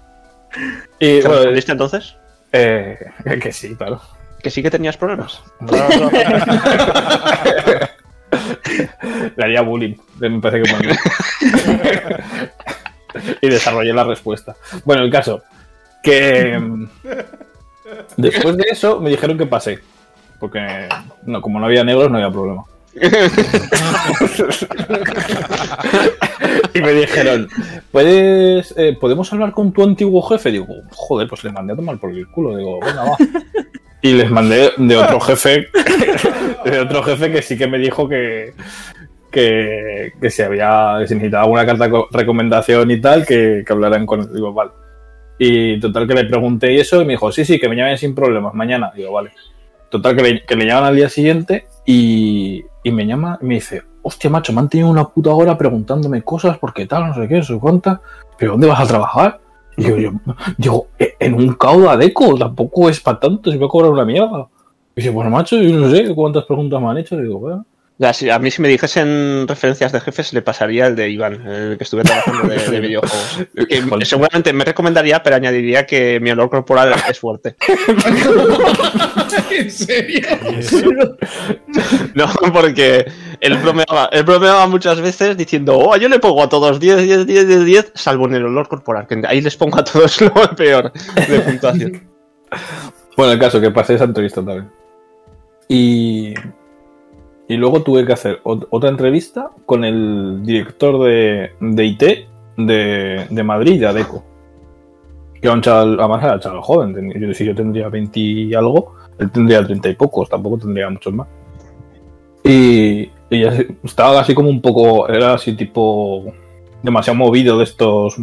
Y, 1.00 1.22
bueno, 1.22 1.52
entonces? 1.56 2.16
Eh, 2.52 2.98
que 3.42 3.52
sí, 3.52 3.76
claro 3.76 4.02
que 4.42 4.50
sí 4.50 4.62
que 4.64 4.72
tenías 4.72 4.98
problemas. 4.98 5.42
Le 9.36 9.44
haría 9.44 9.62
bullying, 9.62 9.96
me 10.20 10.40
parece 10.40 10.64
que 10.64 10.96
Y 13.42 13.50
desarrollé 13.50 13.94
la 13.94 14.04
respuesta. 14.04 14.56
Bueno, 14.86 15.04
el 15.04 15.12
caso, 15.12 15.44
que 16.04 16.60
después 18.16 18.58
de 18.58 18.66
eso 18.70 19.00
me 19.00 19.10
dijeron 19.10 19.38
que 19.38 19.46
pasé. 19.46 19.80
Porque 20.40 20.88
no, 21.24 21.42
como 21.42 21.60
no 21.60 21.66
había 21.66 21.84
negros, 21.84 22.12
no 22.12 22.18
había 22.18 22.32
problema. 22.32 22.64
y 26.74 26.82
me 26.82 26.94
dijeron, 26.94 27.48
¿puedes, 27.92 28.74
eh, 28.78 28.98
¿podemos 29.00 29.32
hablar 29.34 29.52
con 29.52 29.72
tu 29.72 29.84
antiguo 29.84 30.22
jefe? 30.24 30.52
Digo, 30.52 30.68
joder, 30.92 31.28
pues 31.28 31.44
le 31.44 31.52
mandé 31.52 31.74
a 31.74 31.76
tomar 31.76 32.00
por 32.00 32.12
el 32.12 32.28
culo. 32.28 32.58
Digo, 32.58 32.80
venga, 32.80 33.04
va. 33.04 33.18
Y 34.02 34.14
les 34.14 34.30
mandé 34.30 34.72
de 34.78 34.96
otro 34.96 35.20
jefe, 35.20 35.68
de 36.66 36.80
otro 36.80 37.04
jefe 37.04 37.32
que 37.32 37.42
sí 37.42 37.58
que 37.58 37.68
me 37.68 37.78
dijo 37.78 38.08
que, 38.08 38.54
que, 39.32 40.14
que 40.20 40.30
si 40.30 40.42
había, 40.42 41.00
si 41.08 41.16
necesitaba 41.16 41.44
alguna 41.44 41.66
carta 41.66 41.88
de 41.88 42.04
recomendación 42.12 42.92
y 42.92 43.02
tal, 43.02 43.26
que, 43.26 43.64
que 43.66 43.74
hablaran 43.74 44.06
con 44.06 44.22
él. 44.22 44.34
Digo, 44.34 44.54
vale. 44.54 44.72
Y 45.40 45.80
total 45.80 46.08
que 46.08 46.14
le 46.14 46.26
pregunté 46.26 46.74
y 46.74 46.80
eso, 46.80 47.02
y 47.02 47.06
me 47.06 47.14
dijo, 47.14 47.32
sí, 47.32 47.46
sí, 47.46 47.60
que 47.60 47.70
me 47.70 47.76
llamen 47.76 47.98
sin 47.98 48.16
problemas, 48.16 48.54
mañana. 48.54 48.92
Digo, 48.96 49.12
vale. 49.12 49.32
Total 49.90 50.16
que 50.16 50.24
le, 50.24 50.46
que 50.46 50.56
le 50.56 50.66
llaman 50.66 50.86
al 50.86 50.96
día 50.96 51.10
siguiente 51.10 51.68
y, 51.86 52.64
y 52.88 52.92
me 52.92 53.06
llama 53.06 53.38
y 53.42 53.46
me 53.46 53.56
dice, 53.56 53.84
hostia, 54.02 54.30
macho, 54.30 54.54
me 54.54 54.60
han 54.62 54.70
tenido 54.70 54.90
una 54.90 55.06
puta 55.08 55.32
hora 55.32 55.58
preguntándome 55.58 56.22
cosas, 56.22 56.58
porque 56.58 56.86
tal, 56.86 57.08
no 57.08 57.14
sé 57.14 57.28
qué, 57.28 57.38
no 57.38 57.44
sé 57.44 57.58
cuánta, 57.60 58.02
pero 58.38 58.52
¿dónde 58.54 58.68
vas 58.68 58.80
a 58.80 58.86
trabajar? 58.88 59.40
Y 59.76 59.84
yo, 59.84 59.98
yo 59.98 60.12
digo, 60.58 60.88
"E- 60.98 61.16
en 61.20 61.34
un 61.36 61.54
cauda 61.54 61.98
deco, 61.98 62.36
tampoco 62.38 62.90
es 62.90 63.00
para 63.00 63.20
tanto, 63.20 63.52
se 63.52 63.58
me 63.58 63.62
va 63.62 63.68
a 63.68 63.70
cobrar 63.70 63.92
una 63.92 64.06
mierda. 64.06 64.48
Y 64.96 65.02
dice, 65.02 65.10
bueno, 65.12 65.30
macho, 65.30 65.56
yo 65.62 65.78
no 65.78 65.90
sé 65.92 66.14
cuántas 66.16 66.46
preguntas 66.46 66.82
me 66.82 66.88
han 66.88 66.98
hecho. 66.98 67.16
Digo, 67.18 67.38
bueno. 67.40 67.66
A 68.00 68.38
mí 68.38 68.52
si 68.52 68.62
me 68.62 68.68
dijesen 68.68 69.48
referencias 69.48 69.92
de 69.92 70.00
jefes 70.00 70.32
le 70.32 70.44
pasaría 70.44 70.86
el 70.86 70.96
de 70.96 71.10
Iván, 71.10 71.48
el 71.48 71.78
que 71.80 71.84
estuve 71.84 72.04
trabajando 72.04 72.48
de, 72.48 72.70
de 72.70 72.80
videojuegos. 72.88 73.48
Que 74.00 74.06
seguramente 74.06 74.54
me 74.54 74.64
recomendaría, 74.66 75.24
pero 75.24 75.36
añadiría 75.36 75.88
que 75.88 76.20
mi 76.20 76.30
olor 76.30 76.52
corporal 76.52 76.94
es 77.10 77.20
fuerte. 77.20 77.56
¿En 79.52 79.72
serio? 79.72 80.28
No, 82.14 82.28
porque 82.54 83.06
él 83.42 83.58
bromeaba, 83.58 84.10
él 84.12 84.24
bromeaba 84.24 84.68
muchas 84.68 85.02
veces 85.02 85.36
diciendo, 85.36 85.78
oh, 85.78 85.96
yo 85.98 86.08
le 86.08 86.20
pongo 86.20 86.44
a 86.44 86.50
todos 86.50 86.80
10, 86.80 87.04
10, 87.04 87.26
10, 87.26 87.48
10, 87.48 87.66
10, 87.66 87.92
salvo 87.96 88.28
en 88.28 88.36
el 88.36 88.46
olor 88.46 88.68
corporal, 88.68 89.08
que 89.08 89.22
ahí 89.28 89.42
les 89.42 89.56
pongo 89.56 89.80
a 89.80 89.84
todos 89.84 90.22
lo 90.22 90.32
peor 90.56 90.92
de 90.94 91.40
puntuación. 91.40 92.08
Bueno, 93.16 93.34
el 93.34 93.40
caso, 93.40 93.60
que 93.60 93.72
pasé 93.72 93.96
esa 93.96 94.04
entrevista 94.04 94.44
también. 94.44 94.70
Y, 95.68 96.34
y 97.48 97.56
luego 97.58 97.82
tuve 97.82 98.06
que 98.06 98.14
hacer 98.14 98.42
ot- 98.44 98.68
otra 98.70 98.90
entrevista 98.90 99.52
con 99.66 99.84
el 99.86 100.42
director 100.44 101.02
de, 101.04 101.52
de 101.60 101.86
IT 101.86 102.04
de, 102.58 103.26
de 103.30 103.44
Madrid, 103.44 103.80
de 103.80 103.88
ADECO. 103.88 104.24
Que 105.34 105.48
era 105.48 105.54
un 105.54 105.62
chaval, 105.62 106.00
además 106.00 106.24
era 106.24 106.34
un 106.34 106.40
chaval 106.40 106.62
joven. 106.62 107.14
Yo, 107.20 107.34
si 107.34 107.46
yo 107.46 107.56
tendría 107.56 107.90
20 107.90 108.20
y 108.20 108.54
algo, 108.54 108.96
él 109.20 109.32
tendría 109.32 109.64
30 109.66 109.90
y 109.90 109.96
pocos, 109.96 110.28
tampoco 110.30 110.58
tendría 110.58 110.90
muchos 110.90 111.14
más. 111.14 111.28
Y, 112.44 113.10
y 113.30 113.44
estaba 113.84 114.20
así 114.22 114.34
como 114.34 114.50
un 114.50 114.62
poco, 114.62 115.08
era 115.08 115.34
así 115.34 115.56
tipo 115.56 116.26
demasiado 116.82 117.18
movido 117.18 117.58
de 117.58 117.64
estos 117.66 118.18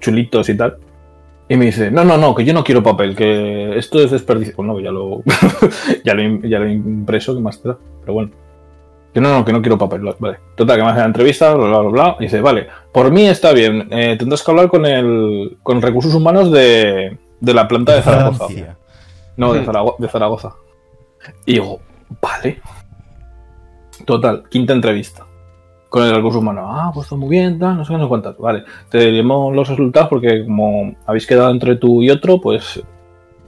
chulitos 0.00 0.48
y 0.48 0.56
tal. 0.56 0.76
Y 1.50 1.56
me 1.56 1.66
dice, 1.66 1.90
no, 1.90 2.04
no, 2.04 2.16
no, 2.16 2.34
que 2.34 2.44
yo 2.44 2.54
no 2.54 2.62
quiero 2.64 2.82
papel, 2.82 3.14
que 3.16 3.76
esto 3.76 3.98
es 4.00 4.10
desperdicio. 4.12 4.54
Bueno, 4.56 4.78
ya 4.80 4.90
lo, 4.92 5.22
ya 6.04 6.14
lo, 6.14 6.22
ya 6.48 6.58
lo 6.60 6.66
he 6.66 6.72
impreso, 6.72 7.34
que 7.34 7.40
más 7.40 7.60
te 7.60 7.68
da. 7.70 7.78
Pero 8.00 8.14
bueno. 8.14 8.30
Que 9.12 9.20
no, 9.20 9.36
no, 9.36 9.44
que 9.44 9.52
no 9.52 9.60
quiero 9.60 9.76
papel. 9.76 10.02
Vale. 10.20 10.38
Total, 10.54 10.76
que 10.78 10.84
me 10.84 10.90
hace 10.90 11.00
la 11.00 11.06
entrevista, 11.06 11.52
bla, 11.54 11.66
bla, 11.66 11.78
bla, 11.80 11.90
bla. 11.90 12.16
Y 12.20 12.24
dice, 12.24 12.40
vale, 12.40 12.68
por 12.92 13.10
mí 13.10 13.26
está 13.26 13.52
bien. 13.52 13.88
eh, 13.90 14.14
tendrás 14.16 14.44
que 14.44 14.50
hablar 14.52 14.68
con 14.68 14.86
el 14.86 15.58
con 15.64 15.82
recursos 15.82 16.14
humanos 16.14 16.52
de, 16.52 17.18
de 17.40 17.54
la 17.54 17.66
planta 17.66 17.94
de 17.96 18.02
Zaragoza. 18.02 18.46
Francia. 18.46 18.76
No, 19.36 19.52
de, 19.52 19.64
Zarago- 19.66 19.96
de 19.98 20.08
Zaragoza. 20.08 20.54
Y 21.46 21.54
digo, 21.54 21.80
vale. 22.22 22.60
Total, 24.04 24.44
quinta 24.48 24.72
entrevista. 24.72 25.26
Con 25.90 26.04
el 26.04 26.14
recurso 26.14 26.38
humano. 26.38 26.62
Ah, 26.66 26.90
pues 26.94 27.04
está 27.06 27.16
muy 27.16 27.28
bien, 27.28 27.58
tal, 27.58 27.76
no 27.76 27.84
sé 27.84 27.92
no 27.92 28.08
cuántas. 28.08 28.38
Vale, 28.38 28.64
te 28.88 28.98
diremos 28.98 29.54
los 29.54 29.68
resultados 29.68 30.08
porque 30.08 30.44
como 30.44 30.94
habéis 31.04 31.26
quedado 31.26 31.50
entre 31.50 31.76
tú 31.76 32.00
y 32.00 32.08
otro, 32.10 32.40
pues 32.40 32.82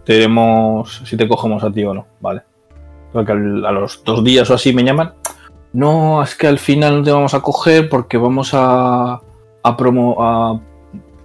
te 0.05 0.15
diremos 0.15 1.01
si 1.05 1.17
te 1.17 1.27
cogemos 1.29 1.63
a 1.65 1.71
ti 1.73 1.85
o 1.85 1.95
no. 1.95 2.05
Vale. 2.21 2.43
Porque 3.13 3.33
al- 3.33 3.65
a 3.65 3.73
los 3.73 4.03
dos 4.05 4.23
días 4.25 4.51
o 4.51 4.55
así 4.55 4.73
me 4.75 4.83
llaman. 4.85 5.13
No, 5.73 6.23
es 6.23 6.35
que 6.35 6.49
al 6.49 6.59
final 6.59 6.99
no 6.99 7.03
te 7.05 7.13
vamos 7.13 7.33
a 7.33 7.41
coger 7.41 7.89
porque 7.89 8.19
vamos 8.19 8.51
a, 8.53 9.21
a 9.63 9.77
promo... 9.77 10.17
A, 10.19 10.61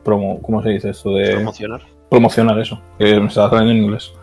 promo 0.03 0.41
¿Cómo 0.41 0.61
se 0.63 0.69
dice 0.69 0.91
esto? 0.91 1.13
De 1.15 1.33
Promocionar. 1.33 1.81
promocionar 2.09 2.59
eso, 2.59 2.79
que 2.97 3.19
me 3.19 3.27
estaba 3.27 3.49
saliendo 3.49 3.71
en 3.73 3.83
inglés. 3.83 4.13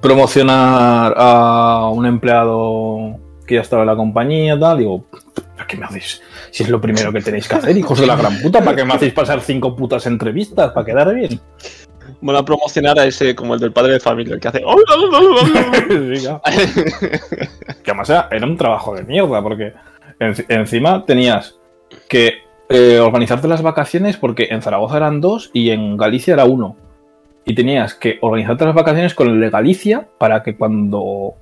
Promocionar 0.00 1.14
a 1.16 1.90
un 1.92 2.06
empleado 2.06 3.16
que 3.46 3.56
ya 3.56 3.60
estaba 3.60 3.82
en 3.82 3.88
la 3.88 3.96
compañía, 3.96 4.58
tal, 4.58 4.78
digo, 4.78 5.04
¿para 5.10 5.22
qué 5.68 5.76
me 5.76 5.84
hacéis? 5.86 6.20
Si 6.50 6.64
es 6.64 6.68
lo 6.68 6.80
primero 6.80 7.12
que 7.12 7.20
tenéis 7.20 7.46
que 7.46 7.54
hacer, 7.54 7.76
hijos 7.76 8.00
de 8.00 8.06
la 8.08 8.16
gran 8.16 8.36
puta, 8.40 8.60
¿para 8.60 8.76
qué 8.76 8.84
me 8.84 8.94
hacéis 8.94 9.12
pasar 9.12 9.40
cinco 9.40 9.76
putas 9.76 10.04
entrevistas? 10.06 10.72
¿Para 10.72 10.84
quedar 10.84 11.14
bien? 11.14 11.38
Bueno, 12.20 12.40
a 12.40 12.44
promocionar 12.44 12.98
a 12.98 13.04
ese 13.04 13.34
como 13.36 13.54
el 13.54 13.60
del 13.60 13.72
padre 13.72 13.92
de 13.92 14.00
familia, 14.00 14.34
el 14.34 14.40
que 14.40 14.48
hace. 14.48 14.64
Que 17.84 17.90
además 17.90 18.10
era, 18.10 18.28
era 18.30 18.46
un 18.46 18.56
trabajo 18.56 18.94
de 18.94 19.02
mierda, 19.04 19.42
porque 19.42 19.72
en- 20.18 20.34
encima 20.48 21.04
tenías 21.04 21.56
que 22.08 22.32
eh, 22.70 22.98
organizarte 22.98 23.46
las 23.48 23.62
vacaciones, 23.62 24.16
porque 24.16 24.48
en 24.50 24.62
Zaragoza 24.62 24.96
eran 24.96 25.20
dos 25.20 25.50
y 25.52 25.70
en 25.70 25.96
Galicia 25.96 26.34
era 26.34 26.44
uno. 26.44 26.76
Y 27.44 27.54
tenías 27.54 27.94
que 27.94 28.18
organizarte 28.20 28.64
las 28.66 28.74
vacaciones 28.74 29.14
con 29.14 29.28
el 29.28 29.40
de 29.40 29.48
Galicia 29.50 30.06
para 30.18 30.42
que 30.42 30.56
cuando 30.56 31.34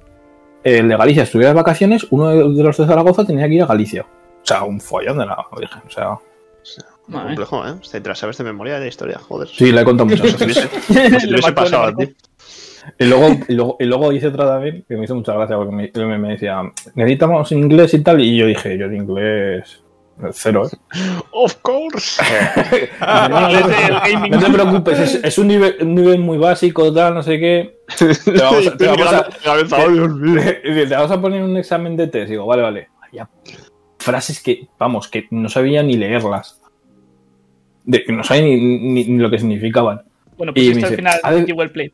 el 0.63 0.89
de 0.89 0.97
Galicia 0.97 1.25
estuviera 1.25 1.51
de 1.51 1.57
vacaciones, 1.57 2.07
uno 2.11 2.29
de 2.29 2.63
los 2.63 2.77
de 2.77 2.87
Zaragoza 2.87 3.25
tenía 3.25 3.49
que 3.49 3.55
ir 3.55 3.63
a 3.63 3.67
Galicia. 3.67 4.07
O 4.47 4.49
sea, 4.49 4.63
un 4.63 4.81
follón 4.81 5.19
de 5.19 5.27
la 5.27 5.45
Virgen. 5.59 5.83
O 5.87 5.91
sea, 5.91 6.19
Madre. 7.09 7.27
complejo, 7.35 7.67
¿eh? 7.67 7.75
Te 7.91 8.01
la 8.09 8.15
sabes 8.15 8.39
de 8.39 8.45
memoria 8.45 8.75
de 8.75 8.81
la 8.81 8.87
historia, 8.87 9.19
joder. 9.19 9.49
sí, 9.49 9.73
le 9.73 9.81
he 9.81 9.85
contado 9.85 10.09
muchas 10.09 10.39
veces. 10.39 10.69
Si 10.87 11.29
hubiese 11.29 11.53
pasado 11.55 11.83
a 11.83 11.87
marcó. 11.93 11.99
ti. 12.07 12.17
Y 13.01 13.05
luego, 13.07 13.29
y, 13.49 13.55
luego, 13.55 13.77
y 13.81 13.85
luego 13.85 14.13
hice 14.13 14.29
otra 14.29 14.47
también 14.47 14.85
que 14.89 14.97
me 14.97 15.05
hizo 15.05 15.17
mucha 15.17 15.33
gracia 15.33 15.57
porque 15.57 15.75
me, 15.75 15.91
me- 16.07 16.19
me 16.19 16.29
decía, 16.31 16.63
necesitamos 16.95 17.51
inglés 17.51 17.93
y 17.95 18.03
tal. 18.05 18.21
Y 18.21 18.37
yo 18.37 18.47
dije, 18.47 18.79
yo 18.79 18.89
de 18.89 18.97
inglés 18.97 19.83
cero, 20.33 20.69
¿eh? 20.73 20.77
Of 21.33 21.57
course. 21.63 22.23
No, 23.01 24.39
te 24.39 24.51
preocupes, 24.53 24.99
es, 25.01 25.15
es 25.25 25.39
un, 25.39 25.49
nivel, 25.49 25.77
un 25.81 25.95
nivel 25.95 26.19
muy 26.21 26.39
básico, 26.39 26.93
tal, 26.93 27.15
no 27.15 27.23
sé 27.23 27.39
qué. 27.41 27.81
Te 27.99 28.31
vamos, 28.41 28.67
a- 28.69 28.77
te 28.77 28.87
vamos 28.87 29.13
a, 29.13 29.29
cabeza, 29.45 29.89
Dios 29.89 30.15
mío. 30.15 30.41
te 30.63 30.87
vamos 30.87 31.11
a 31.11 31.21
poner 31.21 31.43
un 31.43 31.57
examen 31.57 31.97
de 31.97 32.07
test. 32.07 32.31
Digo, 32.31 32.47
vale, 32.47 32.63
vale. 32.63 32.89
Había 33.03 33.29
frases 34.07 34.43
que, 34.43 34.67
vamos, 34.79 35.09
que 35.09 35.27
no 35.31 35.49
sabía 35.51 35.83
ni 35.83 35.97
leerlas. 35.97 36.61
De, 37.85 38.05
no 38.09 38.25
sabía 38.25 38.43
ni, 38.45 38.57
ni- 38.57 39.05
ni 39.05 39.19
lo 39.19 39.31
que 39.31 39.39
significaban. 39.39 40.03
Bueno, 40.39 40.53
Y 40.55 40.71
pues 40.71 40.77
me 40.77 40.83
esto 40.83 40.87
al 40.87 40.97
final 40.97 41.21
a 41.23 41.31
ver- 41.33 41.49
igual 41.49 41.71
play. 41.71 41.93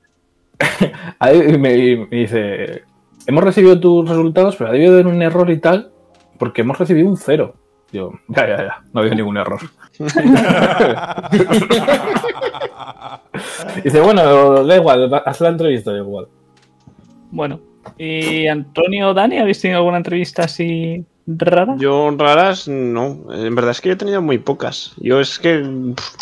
Ahí 1.19 1.59
me, 1.59 2.07
me 2.11 2.17
dice, 2.17 2.83
hemos 3.27 3.43
recibido 3.45 3.79
tus 3.81 4.09
resultados, 4.09 4.55
pero 4.57 4.71
ha 4.71 4.73
debido 4.73 4.93
haber 4.93 5.07
un 5.09 5.21
error 5.23 5.51
y 5.51 5.59
tal, 5.59 5.91
porque 6.39 6.61
hemos 6.63 6.79
recibido 6.79 7.09
un 7.09 7.17
cero. 7.17 7.57
Yo, 7.93 8.13
ya, 8.29 8.49
ya, 8.49 8.57
ya, 8.57 8.83
no 8.93 9.01
ha 9.01 9.03
habido 9.03 9.17
ningún 9.17 9.37
error. 9.37 9.61
dice, 13.85 14.01
bueno, 14.01 14.65
da 14.65 14.77
igual, 14.77 15.13
haz 15.25 15.41
la 15.41 15.49
entrevista, 15.51 15.93
da 15.93 15.99
igual. 15.99 16.29
Bueno. 17.31 17.61
¿Y 17.99 18.47
Antonio 18.47 19.13
Dani, 19.13 19.39
habéis 19.39 19.61
tenido 19.61 19.79
alguna 19.81 19.97
entrevista 19.97 20.45
así 20.45 21.05
rara? 21.27 21.77
Yo 21.79 22.15
raras, 22.17 22.69
no. 22.69 23.27
En 23.33 23.55
verdad 23.55 23.73
es 23.73 23.81
que 23.81 23.91
yo 23.91 23.95
he 23.95 23.99
tenido 23.99 24.23
muy 24.23 24.39
pocas. 24.39 24.93
Yo 24.99 25.21
es 25.21 25.39
que. 25.39 25.59
pff, 25.95 26.15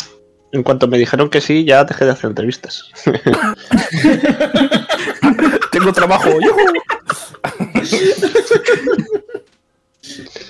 En 0.51 0.63
cuanto 0.63 0.87
me 0.87 0.97
dijeron 0.97 1.29
que 1.29 1.41
sí, 1.41 1.65
ya 1.65 1.83
dejé 1.83 2.05
de 2.05 2.11
hacer 2.11 2.29
entrevistas. 2.29 2.89
Tengo 5.71 5.93
trabajo, 5.93 6.29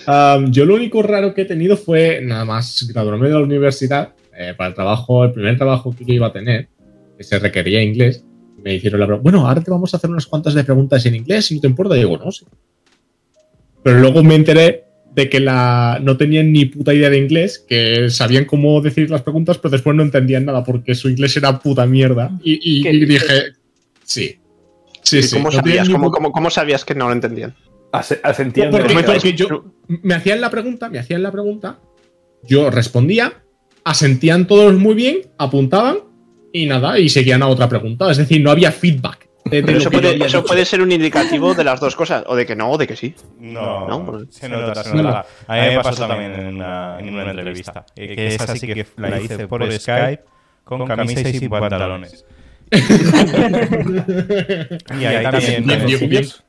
Um, 0.07 0.51
yo 0.51 0.65
lo 0.65 0.75
único 0.75 1.03
raro 1.03 1.33
que 1.33 1.43
he 1.43 1.45
tenido 1.45 1.77
fue 1.77 2.21
nada 2.23 2.43
más 2.43 2.87
graduarme 2.91 3.27
de 3.27 3.33
la 3.33 3.41
universidad 3.41 4.13
eh, 4.35 4.53
para 4.57 4.69
el 4.69 4.75
trabajo, 4.75 5.23
el 5.23 5.31
primer 5.31 5.57
trabajo 5.57 5.93
que 5.95 6.05
yo 6.05 6.13
iba 6.13 6.27
a 6.27 6.33
tener, 6.33 6.69
que 7.17 7.23
se 7.23 7.37
requería 7.37 7.83
inglés. 7.83 8.25
Me 8.57 8.75
hicieron 8.75 8.99
la 8.99 9.05
pregunta, 9.05 9.23
bueno, 9.23 9.47
ahora 9.47 9.61
te 9.61 9.71
vamos 9.71 9.93
a 9.93 9.97
hacer 9.97 10.09
unas 10.09 10.25
cuantas 10.25 10.53
de 10.53 10.63
preguntas 10.63 11.05
en 11.05 11.15
inglés, 11.15 11.45
si 11.45 11.55
no 11.55 11.61
te 11.61 11.67
importa. 11.67 11.95
Y 11.95 11.99
digo, 11.99 12.17
no, 12.17 12.31
sí. 12.31 12.45
Pero 13.83 13.99
luego 13.99 14.23
me 14.23 14.35
enteré 14.35 14.85
de 15.13 15.29
que 15.29 15.39
la, 15.39 15.99
no 16.01 16.15
tenían 16.17 16.51
ni 16.53 16.65
puta 16.65 16.93
idea 16.93 17.09
de 17.09 17.17
inglés, 17.17 17.65
que 17.67 18.09
sabían 18.09 18.45
cómo 18.45 18.79
decir 18.81 19.09
las 19.09 19.21
preguntas, 19.23 19.57
pero 19.57 19.71
después 19.71 19.95
no 19.95 20.03
entendían 20.03 20.45
nada 20.45 20.63
porque 20.63 20.95
su 20.95 21.09
inglés 21.09 21.35
era 21.35 21.59
puta 21.59 21.85
mierda. 21.85 22.31
Y, 22.43 22.81
dije, 23.05 23.25
sí. 24.03 24.37
Sí, 25.03 25.17
¿Y 25.17 25.23
sí. 25.23 25.35
¿Cómo, 25.35 25.45
no 25.49 25.51
sabías, 25.51 25.87
ni 25.87 25.93
cómo, 25.93 26.05
puta- 26.07 26.17
cómo- 26.17 26.31
cómo 26.31 26.49
sabías 26.49 26.85
que 26.85 26.95
no 26.95 27.07
lo 27.07 27.13
entendían? 27.13 27.53
Asentía 27.91 28.69
porque, 28.69 28.93
me- 28.95 29.03
porque 29.03 29.33
yo 29.33 29.65
me 29.87 30.13
hacían 30.13 30.39
la 30.39 30.49
pregunta, 30.49 30.89
me 30.89 30.99
hacían 30.99 31.23
la 31.23 31.31
pregunta, 31.31 31.79
yo 32.47 32.69
respondía, 32.69 33.33
asentían 33.83 34.47
todos 34.47 34.73
muy 34.77 34.93
bien, 34.93 35.17
apuntaban 35.37 35.97
y 36.53 36.67
nada, 36.67 36.99
y 36.99 37.09
seguían 37.09 37.41
a 37.43 37.47
otra 37.47 37.67
pregunta. 37.67 38.09
Es 38.09 38.17
decir, 38.17 38.41
no 38.41 38.51
había 38.51 38.71
feedback. 38.71 39.20
Pero 39.49 39.77
eso, 39.77 39.89
puede, 39.89 40.25
eso 40.25 40.43
puede, 40.43 40.65
ser 40.65 40.81
un 40.81 40.91
indicativo 40.91 41.53
de 41.53 41.63
las 41.63 41.79
dos 41.79 41.95
cosas, 41.95 42.23
o 42.27 42.35
de 42.35 42.45
que 42.45 42.55
no, 42.55 42.69
o 42.69 42.77
de 42.77 42.87
que 42.87 42.95
sí. 42.95 43.15
No, 43.39 43.87
no 43.87 44.19
se 44.29 44.47
nota, 44.47 44.83
se 44.83 44.95
nota. 44.95 45.25
A 45.47 45.55
mí 45.55 45.61
me 45.61 45.83
pasó 45.83 46.07
también 46.07 46.33
en 46.33 46.55
una, 46.55 46.99
en 46.99 47.13
una 47.13 47.31
entrevista. 47.31 47.85
Que 47.95 48.27
esa 48.27 48.55
sí 48.55 48.67
que 48.67 48.85
la 48.97 49.19
hice 49.19 49.47
por 49.47 49.69
Skype 49.71 50.23
con 50.63 50.85
camisa 50.85 51.27
y 51.27 51.39
sin 51.39 51.49
pantalones. 51.49 52.25
y 52.71 52.77
ahí 55.05 55.23
también, 55.23 55.65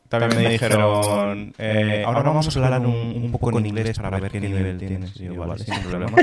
también 0.09 0.43
me 0.43 0.51
dijeron, 0.51 1.53
eh, 1.59 2.05
ahora 2.07 2.23
vamos 2.23 2.57
a 2.57 2.65
hablar 2.65 2.87
un, 2.87 2.95
un 2.95 3.33
poco 3.33 3.59
en 3.59 3.67
inglés 3.67 3.99
para 3.99 4.21
ver 4.21 4.31
qué 4.31 4.41
nivel 4.41 4.79
tienes. 4.79 5.19
igual, 5.21 5.59
sin 5.59 5.75
problema. 5.89 6.17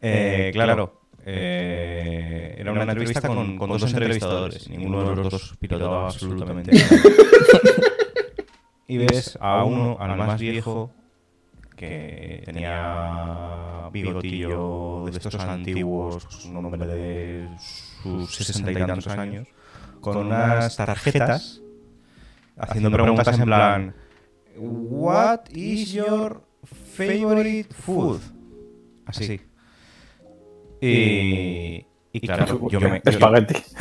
Eh, 0.00 0.50
claro, 0.52 1.00
eh, 1.28 2.54
era 2.56 2.70
una 2.70 2.84
entrevista 2.84 3.20
con, 3.26 3.58
con, 3.58 3.68
dos 3.68 3.82
entrevistadores. 3.82 4.70
Ninguno 4.70 5.10
de 5.10 5.16
los 5.16 5.30
dos 5.30 5.56
pilotaba 5.58 6.06
absolutamente 6.06 6.70
nada. 6.72 7.02
y 8.86 8.98
ves 8.98 9.36
a 9.40 9.64
uno, 9.64 9.96
al 9.98 10.16
más 10.16 10.40
viejo, 10.40 10.92
que 11.74 12.42
tenía 12.44 13.88
bigotillo 13.92 15.06
de 15.06 15.10
estos 15.10 15.34
antiguos, 15.34 16.44
un 16.44 16.64
hombre 16.64 16.86
de 16.86 17.48
sus 17.58 18.32
sesenta 18.32 18.70
y 18.70 18.74
tantos 18.74 19.08
años, 19.08 19.48
con 20.00 20.16
unas 20.18 20.76
tarjetas 20.76 21.60
haciendo 22.56 22.90
preguntas 22.90 23.38
en 23.38 23.44
plan 23.44 23.94
What 24.56 25.50
is 25.50 25.92
your 25.92 26.40
favorite 26.64 27.74
food? 27.74 28.20
Así. 29.04 29.40
Y, 30.88 31.86
y 32.12 32.20
claro, 32.20 32.68
yo 32.68 32.80
me. 32.80 33.02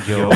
Yo, 0.07 0.29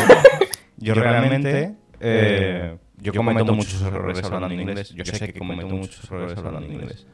yo, 0.77 0.93
realmente. 0.93 1.75
Eh, 1.99 2.77
yo 2.97 3.13
cometo 3.13 3.53
muchos 3.53 3.81
errores 3.81 4.23
hablando 4.23 4.47
en 4.47 4.61
inglés. 4.61 4.89
Yo 4.89 5.05
sé 5.05 5.33
que 5.33 5.39
cometo 5.39 5.67
muchos 5.67 6.03
errores 6.05 6.37
hablando 6.37 6.67
en 6.67 6.73
inglés. 6.73 7.07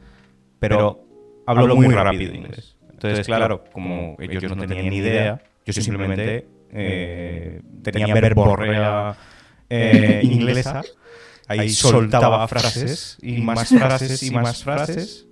Pero 0.58 1.04
hablo 1.46 1.76
muy 1.76 1.88
rápido 1.88 2.34
inglés. 2.34 2.76
Entonces, 2.90 3.26
claro, 3.26 3.64
como 3.72 4.16
ellos 4.18 4.56
no 4.56 4.66
tenían 4.66 4.88
ni 4.88 4.96
idea, 4.96 5.42
yo 5.64 5.72
simplemente 5.72 6.46
eh, 6.70 7.60
tenía 7.82 8.14
verborrea 8.14 9.16
eh, 9.68 10.20
inglesa. 10.22 10.82
Ahí 11.48 11.70
soltaba 11.70 12.46
frases 12.48 13.18
y 13.22 13.40
más 13.40 13.68
frases 13.68 14.22
y 14.22 14.30
más 14.30 14.64
frases. 14.64 15.26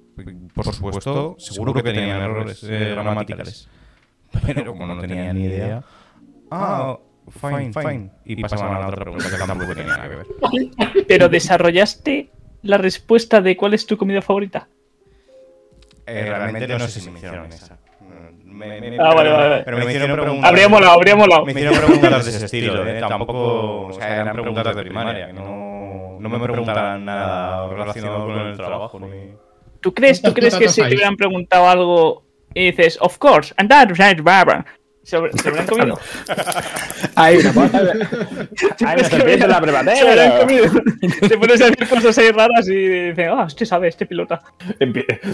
Por 0.55 0.73
supuesto, 0.73 1.37
seguro 1.39 1.75
que 1.75 1.83
tenían 1.83 2.21
errores 2.21 2.63
gramaticales. 2.65 3.69
Pero 4.47 4.73
como 4.73 4.87
no 4.87 5.01
tenía 5.01 5.33
ni 5.33 5.45
idea. 5.45 5.83
Ah, 6.51 6.99
fine, 7.29 7.73
fine. 7.73 8.11
Y 8.25 8.37
pasaban 8.37 8.77
a 8.77 8.81
la 8.81 8.89
otra 8.89 9.05
pregunta 9.05 9.31
que 9.31 9.37
tampoco 9.37 9.75
tenía 9.75 9.97
nada 9.97 10.09
que 10.09 10.17
ver. 10.17 10.27
Pero 11.09 11.29
desarrollaste 11.29 12.31
la 12.63 12.79
respuesta 12.79 13.41
de 13.41 13.57
cuál 13.57 13.75
es 13.75 13.87
tu 13.87 13.97
comida 13.97 14.23
favorita. 14.23 14.69
Eh, 16.07 16.25
realmente 16.27 16.69
no 16.69 16.87
sé 16.87 17.01
si 17.01 17.11
me 17.11 17.19
hicieron 17.19 17.47
esa. 17.53 17.79
Me, 18.45 18.81
me, 18.81 18.99
ah, 19.01 19.15
vale, 19.15 19.31
vale. 19.31 19.63
Pero 19.65 19.79
me 19.79 19.85
hicieron 19.87 20.13
preguntas. 20.13 20.49
Habría 20.49 20.69
molado, 20.69 20.93
habría 20.93 21.17
molado. 21.17 21.45
Me 21.45 21.53
hicieron 21.53 21.77
preguntas 21.77 22.25
de 22.25 22.31
ese 22.31 22.45
estilo, 22.45 22.87
¿eh? 22.87 23.01
Tampoco. 23.01 23.87
O 23.87 23.93
sea, 23.93 24.21
eran 24.21 24.33
preguntas 24.33 24.77
de 24.77 24.83
primaria. 24.83 25.33
No, 25.33 26.19
no 26.21 26.29
me 26.29 26.39
preguntaban 26.39 27.05
nada 27.05 27.69
relacionado 27.69 28.27
con 28.27 28.39
el 28.39 28.57
trabajo. 28.57 29.01
Ni... 29.01 29.35
¿Tú 29.81 29.93
crees, 29.93 30.23
¿tú 30.23 30.33
crees 30.33 30.57
que 30.57 30.69
si 30.69 30.83
te 30.83 30.95
hubieran 30.95 31.17
preguntado 31.17 31.69
algo 31.69 32.25
y 32.55 32.71
dices, 32.71 32.99
of 33.01 33.19
course, 33.19 33.53
and 33.59 33.69
that 33.69 33.91
is 33.91 34.23
barbara. 34.23 34.65
¿Se, 35.03 35.19
¿Se 35.35 35.49
habrán 35.49 35.67
comido? 35.67 35.99
Hay 37.15 37.37
una 37.37 37.53
cosa. 37.53 37.79
Hay 38.87 38.95
una 38.99 39.05
serpiente 39.05 39.45
en 39.45 39.51
la 39.51 39.61
prematera. 39.61 39.97
Se 39.97 40.09
habrán 40.09 40.41
comido. 40.41 40.65
Te 41.29 41.37
pones 41.37 41.61
a 41.61 41.67
decir 41.67 41.89
cosas 41.89 42.17
ahí 42.17 42.31
raras 42.31 42.67
y 42.69 42.89
dices, 43.11 43.29
ah, 43.29 43.43
oh, 43.43 43.47
este 43.47 43.67
sabe, 43.67 43.89
este 43.89 44.07
pilota. 44.07 44.41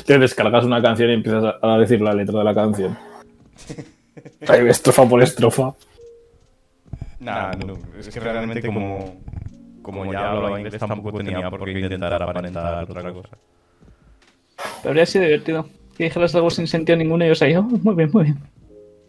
Te 0.04 0.18
descargas 0.18 0.64
una 0.64 0.82
canción 0.82 1.10
y 1.10 1.14
empiezas 1.14 1.54
a 1.62 1.78
decir 1.78 2.00
la 2.00 2.14
letra 2.14 2.38
de 2.38 2.44
la 2.44 2.54
canción. 2.54 2.98
Ahí 4.48 4.68
estrofa 4.68 5.08
por 5.08 5.22
estrofa. 5.22 5.74
Nah, 7.20 7.52
no, 7.52 7.74
es 7.98 8.08
que 8.08 8.20
realmente 8.20 8.62
como, 8.62 9.20
como 9.82 10.12
ya 10.12 10.30
hablo 10.30 10.58
inglés 10.58 10.78
tampoco 10.78 11.18
tenía 11.18 11.48
por 11.48 11.64
qué 11.64 11.78
intentar 11.78 12.22
aparentar 12.22 12.84
otra 12.84 13.12
cosa. 13.12 13.36
Pero 14.82 14.90
habría 14.90 15.06
sido 15.06 15.24
divertido 15.24 15.68
que 16.00 16.04
dijeras 16.04 16.34
algo 16.34 16.50
sin 16.50 16.66
sentido 16.66 16.96
ninguno 16.96 17.24
y 17.24 17.34
yo 17.34 17.44
ahí, 17.44 17.54
oh, 17.56 17.62
muy 17.62 17.94
bien, 17.94 18.10
muy 18.12 18.24
bien. 18.24 18.38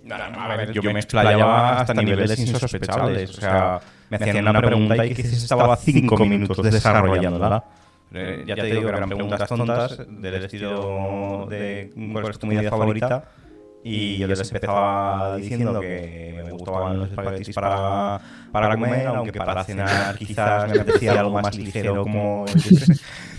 No, 0.04 0.18
no, 0.18 0.42
a 0.42 0.58
ver, 0.58 0.72
yo 0.74 0.84
me 0.84 1.00
explayaba 1.00 1.80
hasta 1.80 1.94
niveles 1.94 2.38
insospechables. 2.40 3.38
O 3.38 3.42
sea, 3.42 3.80
me 4.10 4.18
hacían 4.18 4.48
una 4.48 4.62
pregunta 4.62 5.06
y 5.06 5.14
quizás 5.14 5.44
estaba 5.44 5.76
cinco 5.78 6.18
minutos 6.26 6.62
desarrollándola. 6.64 7.64
Eh, 8.14 8.44
ya 8.46 8.56
te 8.56 8.66
digo 8.66 8.82
que 8.82 8.88
eran 8.90 9.10
preguntas 9.10 9.48
tontas 9.48 9.98
del 10.10 10.44
estilo 10.44 11.48
de 11.50 11.94
cuál 12.12 12.30
es 12.30 12.40
tu 12.40 12.48
comida 12.48 12.70
favorita 12.70 13.24
y 13.84 14.18
yo 14.18 14.28
les 14.28 14.42
empezaba 14.42 15.38
diciendo 15.38 15.80
que 15.80 16.42
me 16.44 16.52
gustaban 16.52 17.00
los 17.00 17.10
espaguetis 17.10 17.56
para, 17.56 18.20
para 18.52 18.76
comer, 18.76 19.08
aunque 19.08 19.40
para 19.40 19.64
cenar 19.64 20.18
quizás 20.18 20.70
me 20.70 20.82
apetecía 20.82 21.20
algo 21.20 21.42
más 21.42 21.56
ligero 21.56 22.04
como 22.04 22.46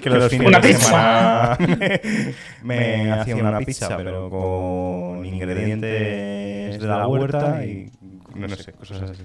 que 0.00 0.10
los 0.10 0.30
fines 0.30 0.62
de 0.62 0.74
semana 0.74 1.58
me, 2.62 3.12
hacía 3.12 3.36
una 3.36 3.58
pizza, 3.58 3.96
pero 3.96 4.30
con 4.30 5.24
ingredientes 5.24 6.80
de 6.80 6.86
la 6.86 7.06
huerta 7.06 7.64
y 7.64 7.90
no, 8.34 8.48
sé, 8.48 8.72
cosas 8.72 9.10
así. 9.10 9.22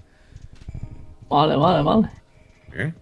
Vale, 1.29 1.55
vale, 1.55 1.84
vale. 1.84 2.10
¿Qué? 2.71 2.93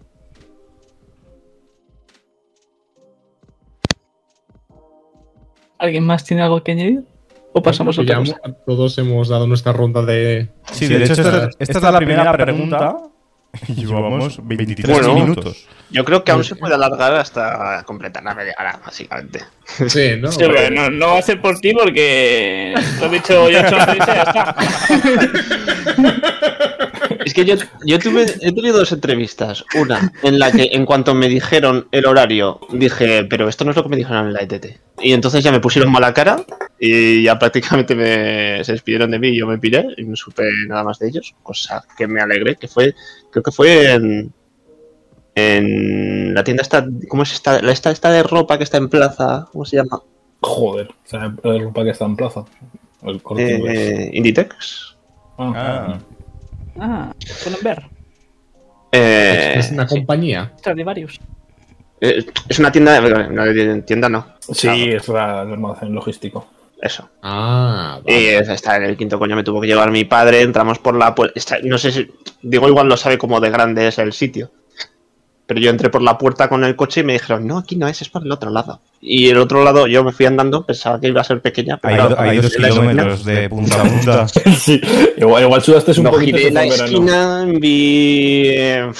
¿Alguien 5.78 6.04
más 6.04 6.24
tiene 6.24 6.42
algo 6.42 6.62
que 6.62 6.72
añadir? 6.72 7.04
¿O 7.52 7.62
pasamos 7.62 7.98
a 7.98 8.02
otra 8.02 8.16
cosa? 8.16 8.40
Todos 8.66 8.98
hemos 8.98 9.28
dado 9.28 9.46
nuestra 9.46 9.72
ronda 9.72 10.02
de. 10.02 10.48
Sí, 10.72 10.88
de, 10.88 11.04
hecho, 11.04 11.12
esta, 11.12 11.48
es 11.58 11.82
la 11.82 11.98
primera 11.98 12.32
pregunta. 12.32 12.96
Y 13.68 13.86
llevamos 13.86 14.38
23 14.42 15.08
minutos. 15.08 15.66
Yo 15.90 16.04
creo 16.04 16.24
que 16.24 16.32
aún 16.32 16.44
se 16.44 16.56
puede 16.56 16.74
alargar 16.74 17.14
hasta 17.14 17.82
completar 17.84 18.24
la 18.24 18.34
media 18.34 18.54
hora, 18.58 18.80
básicamente. 18.84 19.40
Sí, 19.88 20.12
¿no? 20.18 20.30
no, 20.70 20.90
no, 20.90 21.06
va 21.08 21.18
a 21.18 21.22
ser 21.22 21.40
por 21.40 21.58
ti 21.58 21.72
porque 21.72 22.74
lo 23.00 23.06
he 23.06 23.08
dicho 23.08 23.48
yo, 23.48 23.60
hecho 23.60 23.76
la 23.76 23.96
ya 23.96 24.22
está. 24.22 24.56
Es 27.24 27.32
que 27.32 27.44
yo, 27.46 27.54
yo 27.86 27.98
tuve, 27.98 28.24
he 28.42 28.52
tenido 28.52 28.78
dos 28.78 28.92
entrevistas. 28.92 29.64
Una 29.76 30.12
en 30.22 30.38
la 30.38 30.52
que, 30.52 30.68
en 30.72 30.84
cuanto 30.84 31.14
me 31.14 31.28
dijeron 31.28 31.88
el 31.90 32.04
horario, 32.04 32.60
dije, 32.70 33.24
pero 33.24 33.48
esto 33.48 33.64
no 33.64 33.70
es 33.70 33.76
lo 33.76 33.82
que 33.82 33.88
me 33.88 33.96
dijeron 33.96 34.26
en 34.26 34.34
la 34.34 34.40
ETT. 34.40 34.78
Y 35.00 35.12
entonces 35.12 35.42
ya 35.42 35.50
me 35.50 35.60
pusieron 35.60 35.90
mala 35.90 36.12
cara 36.12 36.44
y 36.78 37.22
ya 37.22 37.38
prácticamente 37.38 37.94
me, 37.94 38.64
se 38.64 38.72
despidieron 38.72 39.10
de 39.10 39.18
mí 39.18 39.28
y 39.28 39.38
yo 39.38 39.46
me 39.46 39.58
piré 39.58 39.86
y 39.96 40.04
no 40.04 40.16
supe 40.16 40.44
nada 40.68 40.84
más 40.84 40.98
de 40.98 41.08
ellos. 41.08 41.34
Cosa 41.42 41.84
que 41.96 42.06
me 42.06 42.20
alegré, 42.20 42.56
que 42.56 42.68
fue, 42.68 42.94
creo 43.30 43.42
que 43.42 43.52
fue 43.52 43.92
en, 43.92 44.32
en 45.34 46.34
la 46.34 46.44
tienda 46.44 46.62
esta, 46.62 46.86
¿cómo 47.08 47.22
es 47.22 47.32
esta? 47.32 47.60
La 47.62 47.72
esta, 47.72 47.90
esta 47.90 48.10
de 48.10 48.22
ropa 48.22 48.58
que 48.58 48.64
está 48.64 48.76
en 48.76 48.88
plaza, 48.88 49.48
¿cómo 49.52 49.64
se 49.64 49.76
llama? 49.76 50.00
Joder, 50.40 50.88
o 51.42 51.52
la 51.52 51.64
ropa 51.64 51.84
que 51.84 51.90
está 51.90 52.04
en 52.04 52.16
plaza. 52.16 52.44
El 53.02 53.20
eh, 53.38 54.10
Inditex. 54.14 54.96
Ah. 55.38 55.52
ah. 55.56 55.98
Ah, 56.78 57.12
pueden 57.42 57.62
ver. 57.62 57.84
Eh, 58.92 59.54
es 59.56 59.70
una 59.70 59.86
compañía. 59.86 60.52
de 60.64 60.84
varios. 60.84 61.20
Eh, 62.00 62.24
es 62.48 62.58
una 62.58 62.72
tienda, 62.72 63.00
una 63.00 63.84
tienda 63.84 64.08
no. 64.08 64.26
Sí, 64.40 64.68
es 64.68 65.08
el 65.08 65.16
almacén 65.16 65.94
logístico. 65.94 66.46
Eso. 66.84 67.08
Ah, 67.22 67.98
vale. 68.04 68.22
Y 68.22 68.26
está 68.26 68.76
en 68.76 68.82
el 68.82 68.96
quinto 68.98 69.18
coño, 69.18 69.34
me 69.34 69.42
tuvo 69.42 69.58
que 69.62 69.66
llevar 69.66 69.90
mi 69.90 70.04
padre, 70.04 70.42
entramos 70.42 70.78
por 70.78 70.94
la 70.94 71.14
puerta. 71.14 71.40
No 71.62 71.78
sé 71.78 71.90
si. 71.90 72.10
Digo, 72.42 72.68
igual 72.68 72.88
no 72.88 72.98
sabe 72.98 73.16
cómo 73.16 73.40
de 73.40 73.48
grande 73.48 73.88
es 73.88 73.98
el 73.98 74.12
sitio. 74.12 74.50
Pero 75.46 75.60
yo 75.60 75.70
entré 75.70 75.88
por 75.88 76.02
la 76.02 76.18
puerta 76.18 76.48
con 76.48 76.62
el 76.62 76.76
coche 76.76 77.00
y 77.00 77.04
me 77.04 77.14
dijeron, 77.14 77.46
no, 77.46 77.56
aquí 77.56 77.76
no 77.76 77.88
es, 77.88 78.02
es 78.02 78.10
por 78.10 78.22
el 78.22 78.32
otro 78.32 78.50
lado. 78.50 78.82
Y 79.00 79.28
el 79.30 79.38
otro 79.38 79.64
lado, 79.64 79.86
yo 79.86 80.04
me 80.04 80.12
fui 80.12 80.26
andando, 80.26 80.66
pensaba 80.66 81.00
que 81.00 81.08
iba 81.08 81.22
a 81.22 81.24
ser 81.24 81.40
pequeña. 81.40 81.78
Pero 81.78 82.18
hay, 82.20 82.38
dos 82.38 82.54
kilómetros 82.54 83.24
de 83.24 83.48
punta 83.50 83.80
a 83.80 83.84
punta. 83.84 84.28
sí, 84.58 84.78
igual, 85.16 85.44
igual 85.44 85.62
sudaste 85.62 85.92
un 85.92 86.04
no, 86.04 86.10
poquito. 86.10 86.36
Giré 86.36 86.50
la 86.50 86.64
esquina, 86.66 87.46
vi 87.46 88.42
eh, 88.46 88.92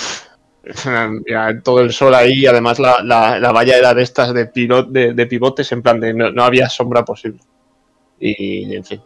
todo 1.62 1.80
el 1.80 1.92
sol 1.92 2.14
ahí, 2.14 2.46
además 2.46 2.78
la, 2.78 3.02
la, 3.02 3.52
valla 3.52 3.76
era 3.76 3.92
de 3.92 4.02
estas 4.02 4.32
de, 4.32 4.46
pilot, 4.46 4.88
de, 4.88 5.26
pivotes, 5.26 5.70
en 5.72 5.82
plan 5.82 6.00
de 6.00 6.14
no, 6.14 6.42
había 6.42 6.68
sombra 6.68 7.04
posible. 7.04 7.40
Y, 8.26 8.74
en 8.74 8.84
fin. 8.84 9.02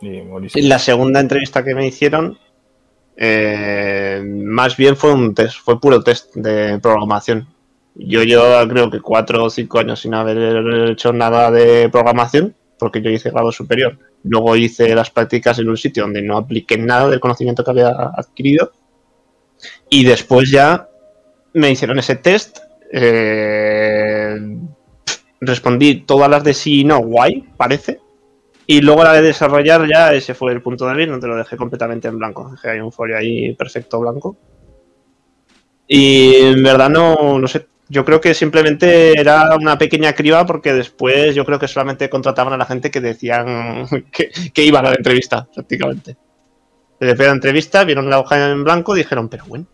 Y 0.00 0.62
la 0.62 0.78
segunda 0.78 1.18
entrevista 1.18 1.64
que 1.64 1.74
me 1.74 1.86
hicieron, 1.86 2.38
eh, 3.16 4.22
más 4.24 4.76
bien 4.76 4.96
fue 4.96 5.12
un 5.12 5.34
test, 5.34 5.58
fue 5.58 5.80
puro 5.80 6.02
test 6.02 6.34
de 6.36 6.78
programación. 6.78 7.48
Yo 7.94 8.22
llevaba 8.22 8.66
creo 8.68 8.88
que 8.88 9.00
cuatro 9.00 9.44
o 9.44 9.50
cinco 9.50 9.80
años 9.80 10.00
sin 10.00 10.14
haber 10.14 10.90
hecho 10.90 11.12
nada 11.12 11.50
de 11.50 11.88
programación, 11.88 12.54
porque 12.78 13.02
yo 13.02 13.10
hice 13.10 13.30
grado 13.30 13.50
superior. 13.50 13.98
Luego 14.22 14.54
hice 14.54 14.94
las 14.94 15.10
prácticas 15.10 15.58
en 15.58 15.68
un 15.68 15.76
sitio 15.76 16.04
donde 16.04 16.22
no 16.22 16.36
apliqué 16.36 16.78
nada 16.78 17.08
del 17.08 17.20
conocimiento 17.20 17.64
que 17.64 17.70
había 17.72 17.88
adquirido. 17.88 18.72
Y 19.90 20.04
después 20.04 20.50
ya 20.50 20.88
me 21.52 21.70
hicieron 21.70 21.98
ese 21.98 22.16
test. 22.16 22.58
eh, 22.92 24.36
respondí 25.40 26.02
todas 26.02 26.30
las 26.30 26.44
de 26.44 26.54
sí 26.54 26.80
y 26.80 26.84
no, 26.84 27.00
guay, 27.00 27.44
parece. 27.56 27.98
Y 28.66 28.80
luego 28.80 29.02
la 29.02 29.14
de 29.14 29.22
desarrollar 29.22 29.88
ya 29.88 30.12
ese 30.12 30.34
fue 30.34 30.52
el 30.52 30.62
punto 30.62 30.86
débil, 30.86 31.10
donde 31.10 31.26
lo 31.28 31.36
dejé 31.36 31.56
completamente 31.56 32.08
en 32.08 32.18
blanco. 32.18 32.50
Dejé 32.50 32.70
ahí 32.70 32.80
un 32.80 32.92
folio 32.92 33.16
ahí 33.16 33.54
perfecto 33.54 34.00
blanco. 34.00 34.36
Y 35.86 36.34
en 36.36 36.62
verdad 36.62 36.88
no, 36.88 37.38
no 37.38 37.48
sé. 37.48 37.66
Yo 37.88 38.04
creo 38.04 38.20
que 38.20 38.32
simplemente 38.32 39.18
era 39.20 39.54
una 39.56 39.76
pequeña 39.76 40.14
criba 40.14 40.46
porque 40.46 40.72
después 40.72 41.34
yo 41.34 41.44
creo 41.44 41.58
que 41.58 41.68
solamente 41.68 42.08
contrataban 42.08 42.54
a 42.54 42.56
la 42.56 42.64
gente 42.64 42.90
que 42.90 43.00
decían 43.00 43.86
que, 44.12 44.30
que 44.54 44.64
iban 44.64 44.86
a 44.86 44.90
la 44.90 44.96
entrevista, 44.96 45.46
prácticamente. 45.52 46.16
Después 46.98 47.18
de 47.18 47.26
la 47.26 47.32
entrevista, 47.32 47.84
vieron 47.84 48.08
la 48.08 48.20
hoja 48.20 48.50
en 48.50 48.62
blanco 48.62 48.94
y 48.94 49.00
dijeron, 49.00 49.28
pero 49.28 49.44
bueno, 49.46 49.66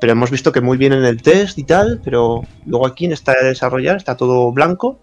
pero 0.00 0.12
hemos 0.12 0.30
visto 0.30 0.50
que 0.50 0.60
muy 0.60 0.78
bien 0.78 0.92
en 0.92 1.04
el 1.04 1.22
test 1.22 1.58
y 1.58 1.64
tal, 1.64 2.00
pero 2.02 2.42
luego 2.66 2.86
aquí 2.86 3.04
en 3.04 3.12
esta 3.12 3.34
de 3.34 3.48
desarrollar 3.48 3.96
está 3.96 4.16
todo 4.16 4.50
blanco. 4.50 5.00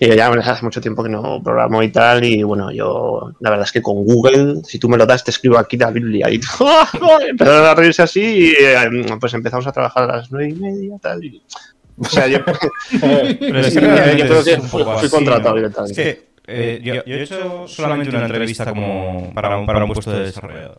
Y 0.00 0.14
ya 0.14 0.28
hace 0.28 0.64
mucho 0.64 0.80
tiempo 0.80 1.02
que 1.02 1.08
no 1.08 1.42
programo 1.42 1.82
y 1.82 1.90
tal, 1.90 2.24
y 2.24 2.42
bueno, 2.42 2.70
yo 2.70 3.32
la 3.40 3.50
verdad 3.50 3.64
es 3.64 3.72
que 3.72 3.80
con 3.80 4.04
Google, 4.04 4.62
si 4.64 4.78
tú 4.78 4.88
me 4.88 4.96
lo 4.96 5.06
das, 5.06 5.24
te 5.24 5.30
escribo 5.30 5.56
aquí 5.56 5.76
la 5.76 5.90
Biblia 5.90 6.28
y 6.30 6.40
empezaron 7.28 7.64
a 7.64 7.74
reírse 7.74 8.02
así 8.02 8.20
y 8.20 8.50
eh, 8.52 9.16
pues 9.18 9.32
empezamos 9.34 9.66
a 9.66 9.72
trabajar 9.72 10.10
a 10.10 10.16
las 10.16 10.30
nueve 10.30 10.50
y 10.50 10.54
media 10.54 10.96
tal, 11.00 11.24
y, 11.24 11.42
o 11.98 12.04
sea, 12.04 12.26
yo, 12.26 12.38
Pero 13.00 13.58
es 13.60 13.74
que 13.74 13.80
yo 13.80 13.80
realmente 13.80 14.26
creo 14.26 14.44
que 14.44 14.52
es 14.52 14.58
un 14.58 14.68
fui, 14.68 14.84
contratado 15.08 15.50
¿no? 15.50 15.56
directamente. 15.56 16.02
Es 16.02 16.16
que 16.16 16.26
eh, 16.48 16.80
yo, 16.82 16.94
yo 17.04 17.16
he 17.16 17.22
hecho 17.22 17.66
solamente 17.66 18.14
una 18.14 18.26
entrevista 18.26 18.66
como 18.66 19.32
para 19.34 19.56
un, 19.56 19.66
para 19.66 19.84
un 19.84 19.92
puesto 19.92 20.12
de 20.12 20.24
desarrollador 20.24 20.78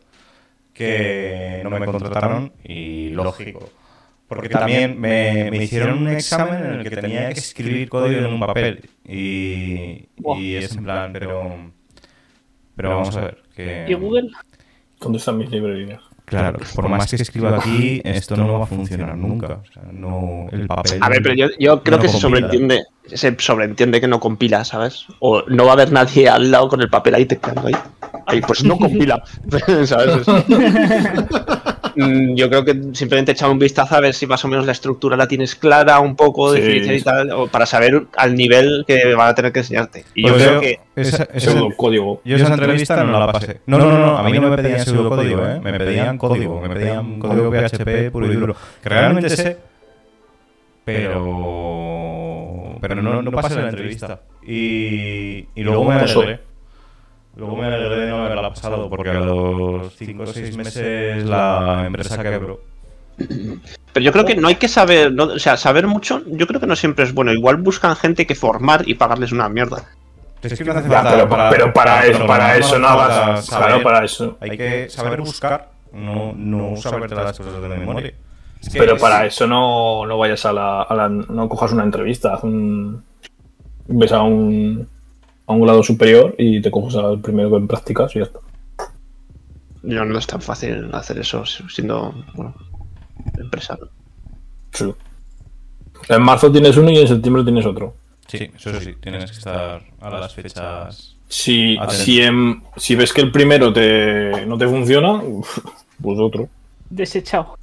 que 0.73 1.61
no 1.63 1.71
me 1.71 1.85
contrataron 1.85 2.53
y 2.63 3.09
lógico. 3.09 3.69
Porque 4.27 4.49
también 4.49 4.99
me, 4.99 5.49
me 5.49 5.63
hicieron 5.63 5.99
un 5.99 6.09
examen 6.09 6.65
en 6.65 6.71
el 6.79 6.83
que 6.89 6.97
tenía 6.97 7.29
que 7.33 7.39
escribir 7.39 7.87
código 7.87 8.19
en 8.19 8.25
un 8.25 8.39
papel 8.39 8.89
y, 9.05 10.09
y 10.17 10.55
es 10.55 10.75
en 10.75 10.83
plan, 10.83 11.13
pero, 11.13 11.71
pero 12.75 12.89
vamos 12.89 13.15
a 13.15 13.21
ver. 13.21 13.43
Que, 13.55 13.85
¿Y 13.87 13.93
Google? 13.93 14.29
¿Dónde 14.99 15.19
están 15.19 15.37
mis 15.37 15.49
librerías? 15.49 16.01
Claro, 16.27 16.59
por 16.75 16.89
más 16.89 17.09
que 17.09 17.15
escriba 17.15 17.55
aquí, 17.55 18.01
esto 18.03 18.35
no 18.35 18.59
va 18.59 18.65
a 18.65 18.67
funcionar 18.67 19.15
nunca. 19.15 19.61
O 19.63 19.73
sea, 19.73 19.83
no, 19.93 20.47
el 20.51 20.67
papel. 20.67 20.99
A 21.01 21.07
ver, 21.07 21.21
pero 21.23 21.33
yo, 21.35 21.47
yo 21.57 21.81
creo 21.83 21.97
no 21.97 22.03
que 22.03 22.09
se 22.09 22.19
sobreentiende, 22.19 22.83
se 23.05 23.33
sobreentiende 23.39 24.01
que 24.01 24.09
no 24.09 24.19
compila, 24.19 24.65
¿sabes? 24.65 25.05
O 25.19 25.43
no 25.47 25.63
va 25.63 25.69
a 25.69 25.73
haber 25.75 25.93
nadie 25.93 26.27
al 26.27 26.51
lado 26.51 26.67
con 26.67 26.81
el 26.81 26.89
papel 26.89 27.15
ahí 27.15 27.25
tecleando 27.25 27.67
ahí. 27.67 27.75
Ahí, 28.25 28.41
pues 28.41 28.61
no 28.65 28.77
compila, 28.77 29.23
¿sabes? 29.85 30.27
Mm, 31.97 32.35
Yo 32.35 32.47
creo 32.49 32.63
que 32.63 32.73
simplemente 32.93 33.31
echar 33.31 33.49
un 33.49 33.57
vistazo 33.59 33.95
a 33.95 33.99
ver 33.99 34.13
si 34.13 34.27
más 34.27 34.43
o 34.45 34.47
menos 34.47 34.65
la 34.65 34.71
estructura 34.71 35.17
la 35.17 35.27
tienes 35.27 35.55
clara, 35.55 35.99
un 35.99 36.15
poco 36.15 36.53
Sí, 36.55 36.61
y 36.61 37.01
tal, 37.01 37.31
o 37.31 37.47
para 37.47 37.65
saber 37.65 38.03
al 38.17 38.35
nivel 38.35 38.83
que 38.87 39.13
van 39.15 39.29
a 39.29 39.35
tener 39.35 39.51
que 39.51 39.59
enseñarte. 39.59 40.05
Y 40.13 40.27
yo 40.27 40.35
creo 40.35 40.59
que 40.61 40.79
esa- 40.95 41.23
esa- 41.33 41.39
Pseudocódigo. 41.51 42.21
Yo 42.23 42.35
esa 42.35 42.53
entrevista 42.53 43.03
no 43.03 43.19
la 43.19 43.31
pasé. 43.31 43.61
No, 43.65 43.77
no, 43.79 43.97
no, 43.97 44.17
a 44.17 44.23
mí 44.23 44.31
no 44.39 44.49
me 44.49 44.55
pedían 44.57 44.79
pseudocódigo, 44.85 45.45
¿eh? 45.45 45.59
Me 45.63 45.73
pedían 45.77 46.17
código, 46.17 46.61
me 46.61 46.69
pedían 46.69 47.19
código 47.19 47.49
PHP 47.51 48.11
puro 48.11 48.31
y 48.31 48.35
duro. 48.35 48.55
Que 48.83 48.89
realmente 48.89 49.29
sé, 49.29 49.57
pero... 50.85 52.77
Pero 52.79 52.95
no, 53.01 53.21
no 53.21 53.31
pasé 53.31 53.55
la 53.55 53.69
entrevista. 53.69 54.21
Y, 54.45 55.47
y 55.55 55.63
luego 55.63 55.83
me 55.83 55.99
Pasó. 55.99 56.23
Luego 57.37 57.55
me 57.55 57.67
alegré 57.67 57.97
de 58.01 58.09
no 58.09 58.25
haberla 58.25 58.49
pasado, 58.49 58.89
porque 58.89 59.11
a 59.11 59.19
los 59.19 59.93
5 59.95 60.23
o 60.23 60.25
6 60.27 60.57
meses 60.57 61.23
la 61.25 61.83
empresa 61.85 62.21
quebró. 62.23 62.61
Pero 63.93 64.03
yo 64.03 64.11
creo 64.11 64.25
que 64.25 64.35
no 64.35 64.47
hay 64.47 64.55
que 64.55 64.67
saber, 64.67 65.11
no- 65.11 65.23
o 65.25 65.39
sea, 65.39 65.57
saber 65.57 65.87
mucho, 65.87 66.21
yo 66.27 66.45
creo 66.47 66.59
que 66.59 66.67
no 66.67 66.75
siempre 66.75 67.03
es 67.05 67.13
bueno. 67.13 67.31
Igual 67.31 67.57
buscan 67.57 67.95
gente 67.95 68.25
que 68.27 68.35
formar 68.35 68.87
y 68.87 68.93
pagarles 68.95 69.31
una 69.31 69.49
mierda. 69.49 69.83
Es 70.41 70.57
que 70.57 70.63
no 70.63 70.71
hace 70.71 70.87
falta 70.87 71.11
pero, 71.11 71.27
pero 71.49 71.73
para, 71.73 72.05
eso, 72.05 72.13
pero 72.13 72.27
para 72.27 72.47
no 72.49 72.53
eso 72.59 72.75
hagas. 72.75 72.87
falta 73.17 73.41
saber. 73.41 73.67
Claro, 73.67 73.83
para 73.83 74.05
eso. 74.05 74.37
Hay 74.39 74.57
que 74.57 74.89
saber 74.89 75.19
buscar, 75.21 75.69
no, 75.93 76.33
no 76.33 76.75
saberte 76.77 77.15
las 77.15 77.37
cosas 77.37 77.61
de 77.61 77.69
memoria. 77.69 78.13
Es 78.61 78.69
que 78.69 78.79
Pero 78.79 78.95
es- 78.95 79.01
para 79.01 79.25
eso 79.25 79.45
no, 79.47 80.05
no 80.05 80.17
vayas 80.17 80.45
a 80.45 80.53
la, 80.53 80.81
a 80.83 80.93
la- 80.95 81.09
No 81.09 81.49
cojas 81.49 81.71
una 81.71 81.83
entrevista. 81.83 82.35
Haz 82.35 82.43
un. 82.43 83.03
Ves 83.87 84.11
a 84.11 84.21
un. 84.21 84.87
A 85.47 85.53
un 85.53 85.61
grado 85.61 85.81
superior 85.81 86.35
y 86.37 86.61
te 86.61 86.69
coges 86.69 86.95
al 86.95 87.19
primero 87.21 87.49
que 87.59 87.65
practicas 87.65 88.15
y 88.15 88.19
ya 88.19 88.25
está. 88.25 88.39
No, 89.83 90.03
no 90.05 90.19
es 90.19 90.27
tan 90.27 90.41
fácil 90.41 90.89
hacer 90.93 91.17
eso 91.19 91.45
siendo 91.45 92.13
bueno, 92.35 92.53
empresario. 93.39 93.89
Sí. 94.73 94.93
En 96.09 96.21
marzo 96.21 96.51
tienes 96.51 96.75
uno 96.77 96.91
y 96.91 96.97
en 96.97 97.07
septiembre 97.07 97.43
tienes 97.43 97.65
otro. 97.65 97.95
Sí, 98.27 98.49
eso 98.55 98.79
sí, 98.81 98.93
tienes 98.99 99.31
que 99.31 99.37
estar 99.37 99.81
a 100.01 100.09
las 100.09 100.33
fechas. 100.33 101.15
Si, 101.29 101.77
si, 101.89 102.21
en- 102.21 102.63
si 102.75 102.95
ves 102.95 103.13
que 103.13 103.21
el 103.21 103.31
primero 103.31 103.71
te, 103.71 104.45
no 104.45 104.57
te 104.57 104.67
funciona, 104.67 105.21
pues 106.01 106.19
otro. 106.19 106.49
Desechado. 106.89 107.57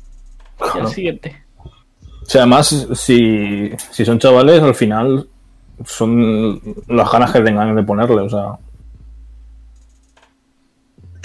Y 0.57 0.63
Claro. 0.63 0.87
al 0.87 0.89
siguiente. 0.89 1.43
O 1.59 2.27
sea, 2.27 2.43
además, 2.43 2.87
si, 2.95 3.71
si 3.91 4.05
son 4.05 4.19
chavales, 4.19 4.63
al 4.63 4.75
final 4.75 5.29
son 5.85 6.61
las 6.89 7.11
ganas 7.11 7.33
que 7.33 7.41
tengan 7.41 7.75
de 7.75 7.83
ponerle. 7.83 8.21
O 8.23 8.29
sea, 8.29 8.53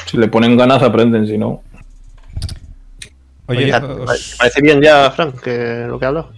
si 0.06 0.18
le 0.18 0.28
ponen 0.28 0.58
ganas, 0.58 0.82
aprenden. 0.82 1.28
Si 1.28 1.38
no, 1.38 1.62
Oye, 3.48 3.74
os- 3.74 4.36
¿Parece 4.38 4.62
bien 4.62 4.82
ya, 4.82 5.10
Frank, 5.12 5.40
que 5.42 5.86
lo 5.88 5.98
que 5.98 6.06
he 6.06 6.08
hablado? 6.08 6.32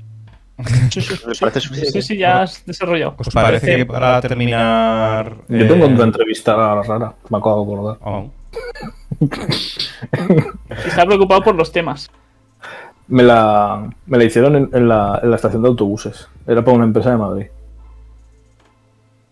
Parece 1.39 1.59
suficiente. 1.59 2.01
Sí, 2.01 2.01
sí, 2.01 2.17
ya 2.17 2.43
has 2.43 2.65
desarrollado. 2.65 3.15
¿os 3.17 3.29
parece 3.33 3.77
que 3.77 3.85
para 3.85 4.21
terminar. 4.21 5.35
yo 5.49 5.67
tengo 5.67 5.85
eh, 5.85 5.93
otra 5.93 6.05
entrevista 6.05 6.55
rara. 6.55 7.13
Me 7.29 7.37
acabo 7.37 7.65
de 7.65 7.73
acordar. 7.73 7.97
oh, 8.01 8.29
está 10.85 11.05
preocupado 11.05 11.41
por 11.41 11.55
los 11.55 11.71
temas. 11.71 12.09
Me 13.07 13.23
la, 13.23 13.89
me 14.05 14.17
la 14.17 14.23
hicieron 14.23 14.55
en, 14.55 14.69
en 14.71 14.87
la, 14.87 15.19
en 15.21 15.29
la 15.31 15.35
estación 15.35 15.61
de 15.63 15.67
autobuses. 15.67 16.27
Era 16.47 16.63
para 16.63 16.77
una 16.77 16.85
empresa 16.85 17.11
de 17.11 17.17
Madrid. 17.17 17.45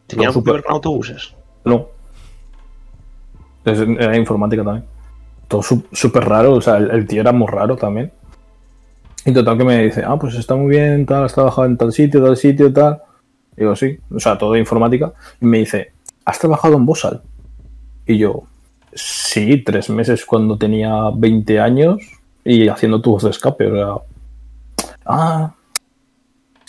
¿Tenía 0.10 0.26
No, 0.26 0.30
algo 0.32 0.42
que 0.42 0.50
súper- 0.50 0.54
ver 0.56 0.64
con 0.64 0.74
autobuses? 0.74 1.34
No. 1.64 1.88
Es- 3.66 3.80
Era 3.80 4.18
informática 4.18 4.64
también. 4.64 4.86
Todo 5.48 5.64
su- 5.64 5.86
súper 5.92 6.26
raro, 6.26 6.54
o 6.56 6.62
sea, 6.62 6.78
el, 6.78 6.92
el 6.92 7.08
tío 7.08 7.22
era 7.22 7.32
muy 7.32 7.48
raro 7.48 7.76
también. 7.78 8.12
Y 9.26 9.34
total 9.34 9.58
que 9.58 9.64
me 9.64 9.84
dice, 9.84 10.04
ah, 10.06 10.18
pues 10.18 10.36
está 10.36 10.56
muy 10.56 10.70
bien, 10.70 11.06
tal, 11.06 11.24
has 11.26 11.34
trabajado 11.34 11.66
en 11.68 11.78
tal 11.78 11.92
sitio, 11.92 12.24
tal 12.24 12.38
sitio, 12.38 12.72
tal. 12.74 13.02
Digo, 13.56 13.76
sí, 13.76 13.98
o 14.14 14.20
sea, 14.20 14.38
todo 14.38 14.54
de 14.54 14.60
informática. 14.60 15.12
Y 15.42 15.46
me 15.46 15.60
dice, 15.60 15.92
¿has 16.26 16.40
trabajado 16.40 16.76
en 16.76 16.86
Bosal? 16.86 17.22
Y 18.06 18.18
yo, 18.18 18.44
sí, 18.94 19.62
tres 19.64 19.90
meses 19.90 20.26
cuando 20.26 20.58
tenía 20.58 20.94
20 21.14 21.60
años 21.60 21.98
y 22.46 22.68
haciendo 22.70 23.02
tubos 23.02 23.24
de 23.24 23.30
escape, 23.32 23.68
o 23.72 23.76
sea. 23.76 24.88
Ah, 25.06 25.54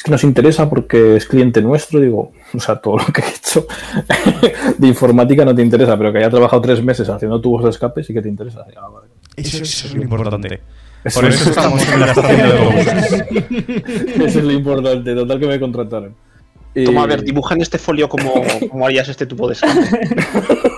es 0.00 0.04
que 0.04 0.10
nos 0.12 0.24
interesa 0.24 0.66
porque 0.70 1.16
es 1.16 1.26
cliente 1.26 1.60
nuestro, 1.60 2.00
digo, 2.00 2.32
o 2.54 2.58
sea, 2.58 2.76
todo 2.76 2.96
lo 2.96 3.04
que 3.12 3.20
he 3.20 3.28
hecho 3.28 3.66
de 4.78 4.88
informática 4.88 5.44
no 5.44 5.54
te 5.54 5.60
interesa, 5.60 5.94
pero 5.98 6.10
que 6.10 6.18
haya 6.20 6.30
trabajado 6.30 6.62
tres 6.62 6.82
meses 6.82 7.06
haciendo 7.10 7.38
tubos 7.38 7.64
de 7.64 7.68
escape 7.68 8.02
sí 8.02 8.14
que 8.14 8.22
te 8.22 8.28
interesa. 8.30 8.64
Ah, 8.78 8.88
vale. 8.88 9.08
Eso, 9.36 9.62
eso 9.62 9.88
es 9.88 9.94
lo 9.94 10.02
importante. 10.02 10.58
Eso 11.04 11.20
Por 11.20 11.28
es- 11.28 11.38
eso 11.42 11.50
estamos 11.50 11.86
en 11.92 12.00
la 12.00 12.06
estación 12.06 12.36
de. 12.38 14.24
Eso 14.24 14.38
es 14.38 14.44
lo 14.44 14.52
importante, 14.52 15.14
total 15.14 15.38
que 15.38 15.46
me 15.46 15.60
contrataron. 15.60 16.14
Y, 16.74 16.84
Toma, 16.84 17.02
a 17.02 17.06
ver, 17.06 17.22
dibuja 17.22 17.54
en 17.54 17.60
este 17.60 17.76
folio 17.76 18.08
cómo, 18.08 18.32
cómo 18.70 18.86
harías 18.86 19.06
este 19.10 19.26
tubo 19.26 19.48
de 19.48 19.52
escape. 19.54 19.80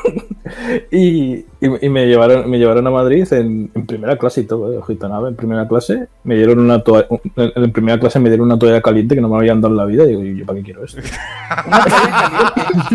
y, 0.91 1.35
y- 1.35 1.47
y 1.61 1.89
me 1.89 2.07
llevaron 2.07 2.49
me 2.51 2.59
llevaron 2.59 2.87
a 2.87 2.91
Madrid 2.91 3.27
en, 3.33 3.71
en 3.75 3.87
primera 3.87 4.17
clase 4.17 4.43
y 4.43 4.45
todo, 4.45 4.73
eh, 4.73 4.79
ojito 4.79 5.09
nave, 5.09 5.29
en 5.31 5.37
primera 5.37 5.67
clase 5.69 6.07
me 6.25 6.37
dieron 6.37 6.59
una 6.61 6.81
toalla, 6.83 7.07
en, 7.37 7.53
en 7.65 7.73
primera 7.73 7.99
clase 7.99 8.19
me 8.21 8.29
dieron 8.29 8.47
una 8.47 8.59
toalla 8.59 8.81
caliente 8.83 9.15
que 9.15 9.21
no 9.21 9.29
me 9.29 9.37
habían 9.37 9.61
dado 9.61 9.73
en 9.75 9.79
la 9.79 9.85
vida 9.87 10.05
y 10.05 10.09
digo, 10.09 10.23
¿y 10.25 10.39
yo 10.39 10.47
para 10.47 10.59
qué 10.59 10.65
quiero 10.65 10.85
esto? 10.85 11.01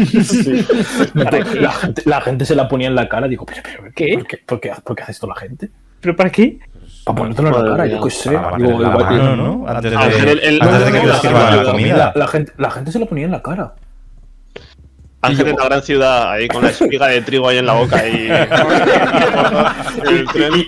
Sí. 0.24 0.66
la, 1.14 1.72
gente, 1.72 2.02
la 2.06 2.22
gente 2.22 2.46
se 2.46 2.56
la 2.56 2.68
ponía 2.68 2.88
en 2.88 2.96
la 2.96 3.08
cara, 3.10 3.28
digo, 3.28 3.46
pero, 3.46 3.62
pero 3.64 3.92
¿Qué? 3.96 4.14
¿Por 4.14 4.28
qué, 4.28 4.38
por 4.46 4.60
qué, 4.60 4.72
por 4.84 4.96
qué 4.96 5.04
hace 5.04 5.12
esto 5.14 5.28
la 5.28 5.36
gente? 5.36 5.70
¿Pero 6.02 6.16
para 6.16 6.30
qué? 6.30 6.60
Para 7.06 7.18
ponértelo 7.18 7.48
en 7.50 7.54
la 7.66 7.72
cara, 7.72 7.88
yo 7.88 8.02
qué 8.02 8.10
sé. 8.10 8.32
La. 8.34 8.50
Antes 8.50 9.92
de, 9.92 9.98
A 9.98 10.08
ver, 10.08 10.28
el- 10.30 10.40
el- 10.40 10.62
antes 10.62 10.80
de 10.86 10.92
que 10.92 11.00
te 11.00 11.06
no, 11.06 11.34
la 11.34 11.56
la, 11.64 11.72
comida. 11.72 12.12
la 12.16 12.28
gente, 12.28 12.52
la 12.58 12.72
gente 12.72 12.92
se 12.92 13.00
lo 13.00 13.06
ponía 13.08 13.26
en 13.26 13.32
la 13.32 13.42
cara. 13.42 13.74
Ángel 15.22 15.48
en 15.48 15.56
la 15.58 15.66
gran 15.66 15.82
ciudad, 15.82 16.32
ahí 16.32 16.48
con 16.48 16.64
la 16.64 16.70
espiga 16.70 17.08
de 17.08 17.22
trigo 17.22 17.50
ahí 17.50 17.58
en 17.58 17.66
la 17.66 17.74
boca 17.74 18.08
y. 18.08 18.30
Y, 20.08 20.60
y- 20.60 20.68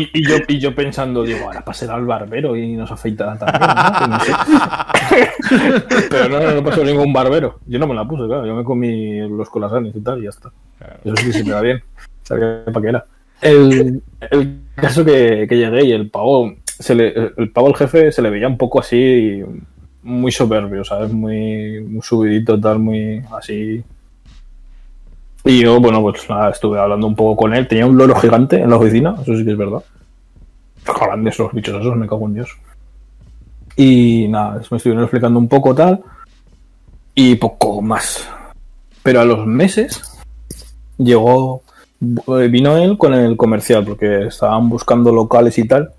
y- 0.00 0.10
y 0.14 0.28
yo, 0.28 0.36
y 0.46 0.58
yo 0.58 0.74
pensando, 0.74 1.22
digo, 1.24 1.46
ahora 1.46 1.64
pasará 1.64 1.94
al 1.94 2.04
barbero 2.06 2.56
y 2.56 2.72
nos 2.76 2.90
afeitará 2.90 3.36
también. 3.38 3.60
¿no? 3.68 3.98
Que 3.98 4.06
no 4.08 4.20
sé. 4.20 4.32
Pero 6.10 6.28
no, 6.28 6.40
no, 6.40 6.52
no 6.54 6.64
pasó 6.64 6.84
ningún 6.84 7.12
barbero. 7.12 7.58
Yo 7.66 7.78
no 7.78 7.86
me 7.86 7.94
la 7.94 8.06
puse, 8.06 8.26
claro. 8.26 8.46
Yo 8.46 8.54
me 8.54 8.64
comí 8.64 9.18
los 9.28 9.50
colasanes 9.50 9.94
y 9.94 10.00
tal 10.00 10.20
y 10.20 10.24
ya 10.24 10.30
está. 10.30 10.50
Eso 11.04 11.16
sí 11.16 11.32
se 11.32 11.44
me 11.44 11.50
da 11.50 11.60
bien. 11.60 11.82
Sabía 12.22 12.62
para 12.66 12.80
qué 12.80 12.88
era. 12.88 13.04
El, 13.42 14.02
el 14.30 14.60
caso 14.76 15.04
que, 15.04 15.46
que 15.48 15.56
llegué 15.58 15.84
y 15.86 15.92
el 15.92 16.10
pavo, 16.10 16.54
se 16.64 16.94
le, 16.94 17.32
el 17.36 17.50
pavo, 17.52 17.68
el 17.68 17.76
jefe, 17.76 18.12
se 18.12 18.22
le 18.22 18.30
veía 18.30 18.46
un 18.48 18.58
poco 18.58 18.80
así, 18.80 19.42
muy 20.02 20.32
soberbio, 20.32 20.84
¿sabes? 20.84 21.12
Muy, 21.12 21.80
muy 21.80 22.02
subidito, 22.02 22.60
tal, 22.60 22.78
muy 22.78 23.22
así. 23.36 23.82
Y 25.44 25.62
yo, 25.62 25.80
bueno, 25.80 26.02
pues 26.02 26.28
nada, 26.28 26.50
estuve 26.50 26.78
hablando 26.78 27.06
un 27.06 27.14
poco 27.14 27.42
con 27.42 27.54
él. 27.54 27.66
Tenía 27.66 27.86
un 27.86 27.96
loro 27.96 28.14
gigante 28.14 28.60
en 28.60 28.70
la 28.70 28.76
oficina, 28.76 29.14
eso 29.20 29.36
sí 29.36 29.44
que 29.44 29.52
es 29.52 29.58
verdad. 29.58 29.82
Grandes 30.84 31.38
los 31.38 31.52
bichos 31.52 31.80
esos, 31.80 31.96
me 31.96 32.06
cago 32.06 32.26
en 32.26 32.34
Dios. 32.34 32.50
Y 33.76 34.26
nada, 34.28 34.60
me 34.70 34.76
estuvieron 34.76 35.04
explicando 35.04 35.38
un 35.38 35.48
poco 35.48 35.74
tal. 35.74 36.00
Y 37.14 37.36
poco 37.36 37.80
más. 37.80 38.28
Pero 39.02 39.20
a 39.20 39.24
los 39.24 39.46
meses 39.46 40.02
llegó, 40.98 41.62
vino 42.00 42.76
él 42.76 42.98
con 42.98 43.14
el 43.14 43.36
comercial, 43.36 43.84
porque 43.84 44.26
estaban 44.26 44.68
buscando 44.68 45.12
locales 45.12 45.58
y 45.58 45.66
tal. 45.66 45.90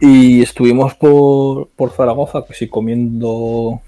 Y 0.00 0.42
estuvimos 0.42 0.94
por, 0.94 1.68
por 1.76 1.90
Zaragoza, 1.90 2.44
que 2.46 2.54
sí, 2.54 2.68
comiendo 2.68 3.80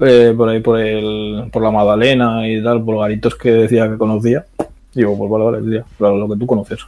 eh, 0.00 0.32
por 0.36 0.48
ahí 0.48 0.60
por, 0.60 0.78
el, 0.80 1.48
por 1.52 1.62
la 1.62 1.70
Magdalena 1.70 2.48
y 2.48 2.62
tal, 2.62 2.82
por 2.84 2.98
garitos 2.98 3.34
que 3.34 3.50
decía 3.50 3.88
que 3.90 3.98
conocía. 3.98 4.46
Digo, 4.94 5.16
pues 5.16 5.30
vale, 5.30 5.44
vale, 5.44 5.84
claro, 5.98 6.16
lo 6.16 6.28
que 6.28 6.36
tú 6.38 6.46
conoces. 6.46 6.80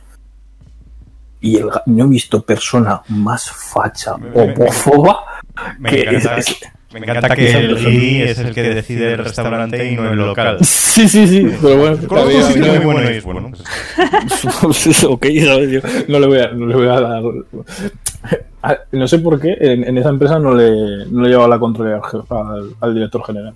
Y 1.40 1.56
el, 1.56 1.68
no 1.86 2.04
he 2.04 2.08
visto 2.08 2.40
persona 2.42 3.02
más 3.08 3.50
facha 3.50 4.14
homófoba 4.14 5.24
Me 5.78 5.90
que 5.90 6.00
encanta, 6.02 6.38
es- 6.38 6.58
me 6.94 7.00
encanta 7.00 7.34
que 7.34 7.50
el 7.52 7.76
guiri 7.76 8.22
es 8.22 8.38
el 8.38 8.54
que 8.54 8.62
decide 8.62 9.12
el 9.12 9.18
restaurante 9.24 9.90
y 9.92 9.96
no 9.96 10.10
el 10.10 10.16
local. 10.18 10.58
Sí, 10.62 11.08
sí, 11.08 11.26
sí, 11.26 11.46
pero 11.60 11.76
bueno. 11.78 11.98
Conozco 12.06 12.30
un 12.36 12.42
sitio 12.44 12.72
muy 12.74 12.84
bueno 12.84 13.10
y 13.10 13.14
es 13.14 13.24
bueno. 13.24 13.50
pues, 14.62 15.04
ok, 15.04 15.26
¿sabes? 15.44 15.70
Yo 15.70 15.80
no 16.08 16.18
le 16.20 16.26
voy 16.26 16.38
a, 16.38 16.48
no 16.52 16.66
le 16.66 16.74
voy 16.76 16.86
a 16.86 17.00
dar. 17.00 17.22
No 18.92 19.08
sé 19.08 19.18
por 19.18 19.40
qué 19.40 19.56
en, 19.60 19.84
en 19.84 19.98
esa 19.98 20.08
empresa 20.08 20.38
no 20.38 20.54
le, 20.54 21.04
no 21.10 21.22
le 21.22 21.28
llevaba 21.30 21.48
la 21.48 21.58
controlera 21.58 21.96
al, 21.96 22.02
jefe- 22.02 22.26
al, 22.30 22.70
al 22.80 22.94
director 22.94 23.24
general. 23.24 23.54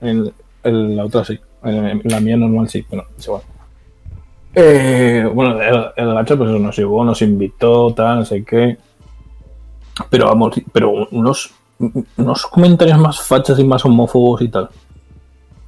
En, 0.00 0.30
en 0.62 0.96
la 0.96 1.04
otra 1.06 1.24
sí. 1.24 1.38
En, 1.64 1.74
en 1.86 2.02
la 2.04 2.20
mía 2.20 2.36
normal 2.36 2.68
sí, 2.68 2.84
bueno, 2.88 3.04
es 3.18 3.24
igual. 3.26 3.42
Eh, 4.54 5.28
bueno, 5.34 5.60
el, 5.60 5.86
el 5.96 6.14
gacho 6.14 6.36
pues 6.38 6.50
eso, 6.50 6.58
nos 6.58 6.76
llevó, 6.76 7.04
nos 7.04 7.20
invitó, 7.22 7.92
tal, 7.94 8.18
no 8.20 8.24
sé 8.24 8.44
qué. 8.44 8.76
Pero 10.10 10.26
vamos, 10.26 10.54
pero 10.72 11.08
unos, 11.10 11.52
unos 11.78 12.46
comentarios 12.46 12.98
más 12.98 13.20
fachas 13.20 13.58
y 13.58 13.64
más 13.64 13.84
homófobos 13.84 14.42
y 14.42 14.48
tal. 14.48 14.68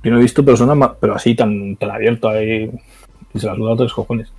Yo 0.03 0.11
no 0.11 0.19
he 0.19 0.23
visto 0.23 0.45
personas 0.45 0.77
más, 0.77 0.93
pero 1.01 1.15
así 1.15 1.35
tan, 1.35 1.77
tan 1.77 1.91
abierto 1.91 2.29
ahí 2.29 2.71
y 3.35 3.39
se 3.39 3.47
las 3.47 3.57
duda 3.57 3.75
a 3.75 3.77
tres 3.77 3.93
cojones. 3.93 4.33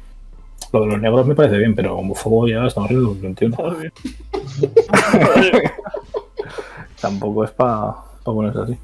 Lo 0.71 0.81
de 0.81 0.87
los 0.87 1.01
negros 1.01 1.25
me 1.25 1.35
parece 1.35 1.57
bien, 1.57 1.75
pero 1.75 1.97
homófobo 1.97 2.47
ya 2.47 2.65
estamos 2.65 2.91
en 2.91 2.97
el 2.97 3.03
2021. 3.03 3.55
Joder. 3.55 3.93
Tampoco 7.01 7.43
es 7.43 7.51
para 7.51 7.95
ponerse 8.23 8.59
así. 8.59 8.77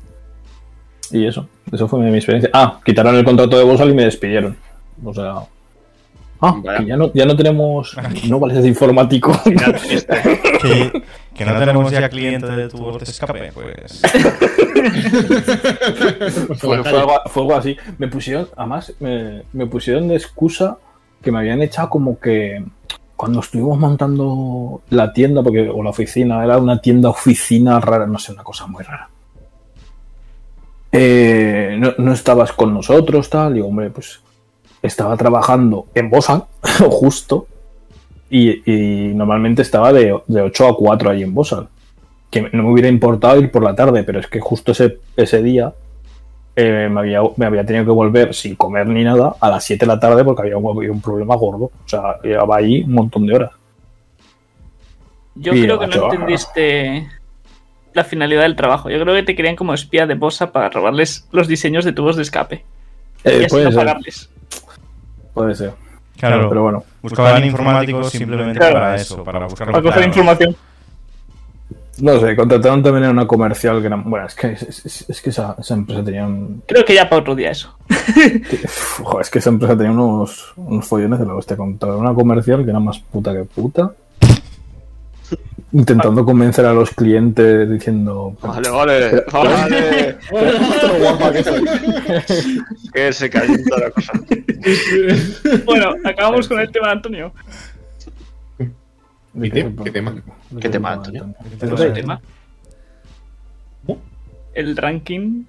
Y 1.12 1.28
eso, 1.28 1.48
eso 1.72 1.88
fue 1.88 2.00
mi, 2.00 2.10
mi 2.10 2.18
experiencia. 2.18 2.50
Ah, 2.54 2.80
quitaron 2.84 3.16
el 3.16 3.24
contrato 3.24 3.58
de 3.58 3.64
Bolsal 3.64 3.92
y 3.92 3.94
me 3.94 4.06
despidieron. 4.06 4.58
O 5.04 5.14
sea. 5.14 5.44
Ah, 6.42 6.56
Vaya. 6.62 6.80
que 6.80 6.86
ya 6.86 6.98
no, 6.98 7.14
ya 7.14 7.26
no 7.26 7.36
tenemos. 7.36 7.96
No 8.28 8.40
vales 8.40 8.62
de 8.62 8.68
informático. 8.68 9.32
que, 9.44 11.04
que 11.34 11.46
no 11.46 11.58
tenemos 11.60 11.92
ya 11.92 12.10
cliente 12.10 12.48
de 12.48 12.70
tu 12.70 12.98
de 12.98 13.04
escape, 13.04 13.52
pues. 13.54 14.02
Fue, 16.60 16.84
fue 16.84 17.00
algo, 17.00 17.22
fue 17.28 17.44
algo 17.44 17.56
así. 17.56 17.78
Me 17.98 18.08
pusieron, 18.08 18.50
además, 18.56 18.94
me, 19.00 19.44
me 19.54 19.66
pusieron 19.68 20.08
de 20.08 20.16
excusa 20.16 20.78
que 21.22 21.32
me 21.32 21.40
habían 21.40 21.62
echado 21.62 21.90
como 21.90 22.20
que 22.20 22.64
cuando 23.16 23.40
estuvimos 23.40 23.80
montando 23.80 24.82
la 24.90 25.14
tienda, 25.14 25.42
porque, 25.42 25.70
o 25.70 25.82
la 25.82 25.92
oficina, 25.92 26.44
era 26.44 26.58
una 26.58 26.82
tienda 26.82 27.10
oficina 27.10 27.80
rara, 27.80 28.06
no 28.06 28.20
sé, 28.20 28.34
una 28.34 28.44
cosa 28.44 28.68
muy 28.68 28.84
rara. 28.84 29.10
Eh, 30.92 31.76
no, 31.80 31.94
no 31.98 32.14
estabas 32.14 32.52
con 32.52 32.74
nosotros, 32.74 33.30
tal, 33.30 33.58
y 33.58 33.62
hombre, 33.62 33.90
pues 33.90 34.22
estaba 34.88 35.18
trabajando 35.18 35.88
en 35.94 36.10
Bosan, 36.10 36.44
justo, 36.90 37.48
y, 38.30 38.72
y 38.72 39.14
normalmente 39.14 39.62
estaba 39.62 39.94
de, 39.94 40.20
de 40.28 40.42
8 40.42 40.68
a 40.68 40.78
4 40.78 41.10
ahí 41.10 41.24
en 41.24 41.34
Bosan. 41.34 41.68
Que 42.30 42.42
no 42.42 42.64
me 42.64 42.72
hubiera 42.72 42.90
importado 42.90 43.40
ir 43.40 43.52
por 43.52 43.64
la 43.64 43.76
tarde, 43.76 44.04
pero 44.04 44.20
es 44.20 44.28
que 44.28 44.40
justo 44.40 44.72
ese, 44.72 44.98
ese 45.16 45.42
día 45.42 45.74
eh, 46.56 46.90
me, 46.90 47.00
había, 47.02 47.22
me 47.36 47.46
había 47.46 47.66
tenido 47.66 47.86
que 47.86 47.92
volver 47.92 48.34
sin 48.34 48.56
comer 48.56 48.88
ni 48.88 49.04
nada 49.04 49.36
a 49.40 49.50
las 49.50 49.64
7 49.66 49.86
de 49.86 49.88
la 49.88 50.00
tarde 50.00 50.24
porque 50.24 50.44
había 50.44 50.58
un, 50.58 50.78
había 50.78 50.92
un 50.92 51.02
problema 51.02 51.36
gordo. 51.36 51.66
O 51.66 51.88
sea, 51.88 52.20
llevaba 52.24 52.58
ahí 52.58 52.84
un 52.84 52.94
montón 52.94 53.26
de 53.26 53.36
horas. 53.36 53.52
Yo 55.36 55.54
Y 55.54 55.64
creo 55.64 55.80
que 55.80 55.88
no 55.88 56.06
entendiste 56.06 57.08
la 57.94 58.04
finalidad 58.04 58.44
del 58.44 58.56
trabajo. 58.56 58.90
Yo 58.90 59.00
creo 59.02 59.16
que 59.16 59.24
te 59.24 59.36
querían 59.36 59.56
como 59.56 59.74
espía 59.74 60.08
de 60.08 60.16
Bosa 60.16 60.52
para 60.52 60.70
robarles 60.70 61.28
los 61.32 61.48
diseños 61.48 61.84
de 61.86 61.94
tubos 61.94 62.16
de 62.16 62.22
escape. 62.22 62.64
y 63.26 63.30
Eh, 63.30 63.46
así 63.46 63.58
no 63.58 63.72
pagarles. 63.72 64.30
Puede 65.36 65.54
ser. 65.54 65.74
Claro, 66.18 66.50
pero 66.50 66.64
bueno. 66.64 66.84
buscaban 67.04 67.44
informáticos 67.46 68.10
simplemente 68.10 68.58
Claro. 68.58 68.74
para 68.76 68.96
eso, 68.96 69.24
para 69.24 69.46
buscar 69.46 69.70
Para 69.70 69.84
coger 69.84 70.08
información. 70.08 70.56
No 71.98 72.20
sé, 72.20 72.36
contrataron 72.36 72.84
también 72.84 73.06
a 73.06 73.10
una 73.12 73.26
comercial 73.28 73.80
que 73.80 73.88
era. 73.88 73.96
Bueno, 73.96 74.26
es 74.26 74.36
que, 74.36 74.52
es, 74.52 74.86
es- 74.86 75.10
es 75.10 75.22
que 75.22 75.30
esa, 75.30 75.56
esa 75.60 75.74
empresa 75.76 76.04
tenía 76.04 76.26
un. 76.26 76.62
Creo 76.68 76.84
que 76.84 76.94
ya 76.94 77.08
para 77.08 77.22
otro 77.22 77.36
día 77.36 77.52
eso. 77.52 77.74
Uf, 77.90 79.22
es 79.22 79.30
que 79.30 79.40
esa 79.40 79.50
empresa 79.50 79.78
tenía 79.78 79.92
unos, 79.92 80.54
unos 80.58 80.86
follones 80.86 81.20
de 81.20 81.26
la 81.26 81.36
hostia. 81.36 81.56
Contrataron 81.56 82.02
una 82.02 82.14
comercial 82.14 82.64
que 82.66 82.70
era 82.72 82.80
más 82.82 83.00
puta 83.00 83.32
que 83.34 83.44
puta. 83.46 83.92
Intentando 85.72 86.24
convencer 86.24 86.66
a 86.66 86.74
los 86.74 86.92
clientes 86.92 87.70
diciendo. 87.70 88.38
Vale, 88.42 88.70
vale, 88.70 89.24
vale. 89.32 90.18
"Pero 90.32 91.00
guapa 91.00 91.32
que 91.34 91.44
soy". 91.44 91.64
que 92.94 93.12
se 93.14 93.30
cayó 93.30 93.54
toda 93.68 93.82
la 93.82 93.92
cosa. 93.92 94.14
Bueno, 95.66 95.96
acabamos 96.06 96.48
con 96.48 96.60
el 96.62 96.72
tema 96.72 96.88
de 96.88 96.94
Antonio. 96.94 97.34
¿De 99.34 99.52
¿Qué 99.52 99.64
te- 99.66 99.84
qué 99.84 99.92
tema? 99.92 100.16
¿Qué 100.62 100.70
tema, 100.70 100.94
Antonio? 100.94 101.34
Tenemos 101.60 101.82
el 101.82 101.94
tema. 101.94 102.22
El 104.54 104.78
ranking. 104.78 105.44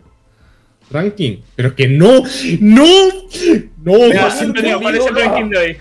Ranking. 0.90 1.37
Pero 1.55 1.75
que 1.77 1.87
no. 1.87 2.22
¡No! 2.61 2.85
¡No! 3.85 3.92
Venga, 4.01 4.33
Antonio, 4.40 4.81
¿cuál 4.81 4.96
es 4.96 5.07
el 5.07 5.14
ranking 5.14 5.51
de 5.51 5.57
hoy? 5.57 5.77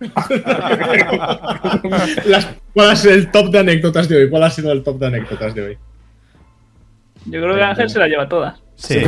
Las- 2.26 2.48
¿Cuál 2.72 2.90
ha 2.90 2.96
sido 2.96 3.14
el 3.14 3.30
top 3.30 3.50
de 3.50 3.58
anécdotas 3.58 4.08
de 4.08 4.16
hoy? 4.16 4.30
¿Cuál 4.30 4.44
ha 4.44 4.50
sido 4.50 4.72
el 4.72 4.82
top 4.82 4.98
de 4.98 5.06
anécdotas 5.06 5.54
de 5.54 5.62
hoy? 5.62 5.78
Yo 7.26 7.42
creo 7.42 7.54
que 7.56 7.62
Ángel 7.62 7.90
se 7.90 7.98
la 7.98 8.06
lleva 8.06 8.28
toda. 8.28 8.56
Sí, 8.76 9.00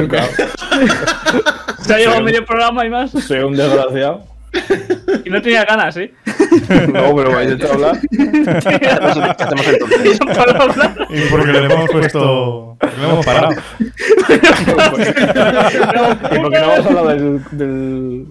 Se 1.83 1.94
ha 1.94 1.98
llevado 1.98 2.20
medio 2.22 2.44
programa 2.44 2.85
y 2.85 2.90
más. 2.90 3.12
Soy 3.12 3.38
un 3.40 3.57
desgraciado. 3.57 4.24
Y 5.24 5.31
no 5.31 5.40
tenía 5.40 5.64
ganas, 5.64 5.96
¿eh? 5.96 6.12
No, 6.92 7.14
pero 7.14 7.31
vais 7.33 7.50
a 7.50 7.55
hecho 7.55 7.72
hablar. 7.72 7.98
¿Qué 8.11 8.87
hacemos 8.88 9.66
entonces? 9.68 10.18
Y 11.11 11.20
porque 11.31 11.53
le 11.53 11.64
hemos 11.66 11.88
puesto. 11.90 12.76
Le 12.98 13.05
hemos 13.05 13.24
parado. 13.24 13.53
¿Y 16.33 16.38
por 16.38 16.50
qué 16.53 16.61
no 16.61 16.68
vamos 16.68 16.87
a 16.87 16.88
hablar 16.88 17.07
del, 17.16 17.40
del, 17.53 18.26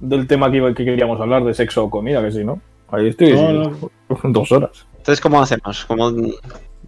del 0.00 0.26
tema 0.26 0.50
que, 0.50 0.56
iba- 0.58 0.74
que 0.74 0.84
queríamos 0.84 1.20
hablar, 1.20 1.44
de 1.44 1.54
sexo 1.54 1.84
o 1.84 1.90
comida? 1.90 2.22
Que 2.22 2.32
sí, 2.32 2.44
¿no? 2.44 2.60
Ahí 2.90 3.08
estoy 3.08 3.32
No, 3.32 3.72
dos 4.24 4.50
horas. 4.52 4.86
Entonces, 4.98 5.20
¿cómo 5.20 5.40
hacemos? 5.40 5.84
¿Cómo... 5.86 6.10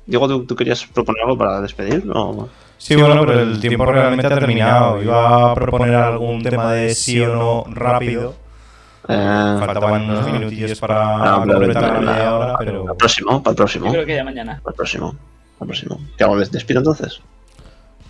Diego, 0.05 0.27
¿tú, 0.29 0.45
tú 0.47 0.57
querías 0.57 0.85
proponer 0.87 1.23
algo 1.23 1.39
para 1.39 1.61
despedir? 1.61 2.05
¿O... 2.13 2.49
Sí, 2.77 2.97
bueno, 2.97 3.21
pero 3.25 3.41
el 3.41 3.61
tiempo 3.61 3.87
realmente 3.87 4.27
ha 4.27 4.39
terminado. 4.39 5.01
Iba 5.01 5.53
a 5.53 5.55
proponer 5.55 5.95
algún 5.95 6.43
tema 6.43 6.73
de 6.73 6.93
sí 6.95 7.21
o 7.21 7.29
no 7.33 7.65
rápido. 7.73 8.35
Eh, 9.09 9.57
Faltaban 9.61 10.03
unos 10.11 10.27
minutillos 10.33 10.79
para 10.81 11.17
Ah, 11.17 11.39
vale, 11.39 11.53
completar 11.55 12.03
la 12.03 12.13
media 12.13 12.35
hora, 12.37 12.55
pero. 12.59 12.81
Para 12.83 12.93
el 12.93 12.97
próximo, 12.99 13.43
para 13.43 13.51
el 13.53 13.57
próximo. 13.57 13.85
Yo 13.87 13.91
Para 13.93 14.05
creo 14.05 14.07
que 14.07 14.17
ya 14.17 14.25
mañana. 14.25 14.61
el 14.67 14.75
próximo. 14.75 15.11
Para 15.13 15.21
el 15.61 15.67
próximo. 15.69 16.01
¿Qué 16.19 16.25
hago? 16.25 16.37
¿Les 16.37 16.51
despido 16.51 16.81
entonces? 16.81 17.21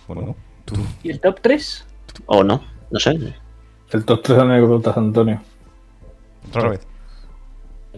Bueno, 0.07 0.35
tú. 0.65 0.75
¿Y 1.03 1.11
el 1.11 1.19
top 1.19 1.39
3? 1.41 1.85
¿O 2.25 2.43
no? 2.43 2.63
No 2.89 2.99
sé. 2.99 3.15
El 3.93 4.05
top 4.05 4.23
3 4.23 4.39
anécdotas, 4.39 4.97
Antonio. 4.97 5.39
Otra 6.49 6.69
vez. 6.69 6.87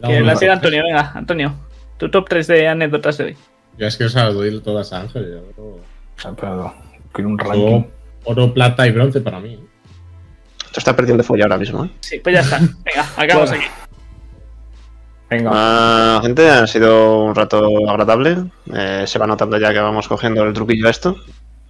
Que 0.05 0.19
la 0.19 0.35
siga 0.35 0.53
Antonio, 0.53 0.83
venga, 0.83 1.11
Antonio. 1.15 1.55
Tu 1.97 2.11
top 2.11 2.27
3 2.27 2.47
de 2.47 2.67
anécdotas 2.67 3.17
de 3.17 3.23
hoy. 3.23 3.37
Yo 3.77 3.87
es 3.87 3.97
que 3.97 4.03
os 4.03 4.13
las 4.13 4.33
doy 4.33 4.59
todas 4.61 4.91
a 4.91 5.01
Ángel. 5.01 5.41
yo 5.57 5.77
sea, 6.17 6.33
pero 6.33 6.73
quiero 7.13 7.29
un 7.29 7.39
ranking. 7.39 7.61
Oro, 7.61 7.87
oro, 8.25 8.53
plata 8.53 8.85
y 8.85 8.91
bronce 8.91 9.21
para 9.21 9.39
mí. 9.39 9.57
Esto 10.65 10.79
está 10.79 10.95
perdiendo 10.95 11.23
de 11.23 11.27
folla 11.27 11.45
ahora 11.45 11.57
mismo, 11.57 11.85
¿eh? 11.85 11.89
Sí, 12.01 12.19
pues 12.19 12.35
ya 12.35 12.41
está. 12.41 12.59
Venga, 12.83 13.05
acabamos 13.15 13.49
Bueno. 13.49 13.63
aquí. 13.63 13.73
Venga. 15.29 15.51
Ah, 15.53 16.19
gente, 16.21 16.49
ha 16.49 16.67
sido 16.67 17.23
un 17.23 17.33
rato 17.35 17.89
agradable. 17.89 18.43
Eh, 18.73 19.03
se 19.07 19.17
va 19.17 19.27
notando 19.27 19.57
ya 19.57 19.71
que 19.71 19.79
vamos 19.79 20.09
cogiendo 20.09 20.43
el 20.43 20.53
truquillo 20.53 20.87
a 20.87 20.91
esto. 20.91 21.15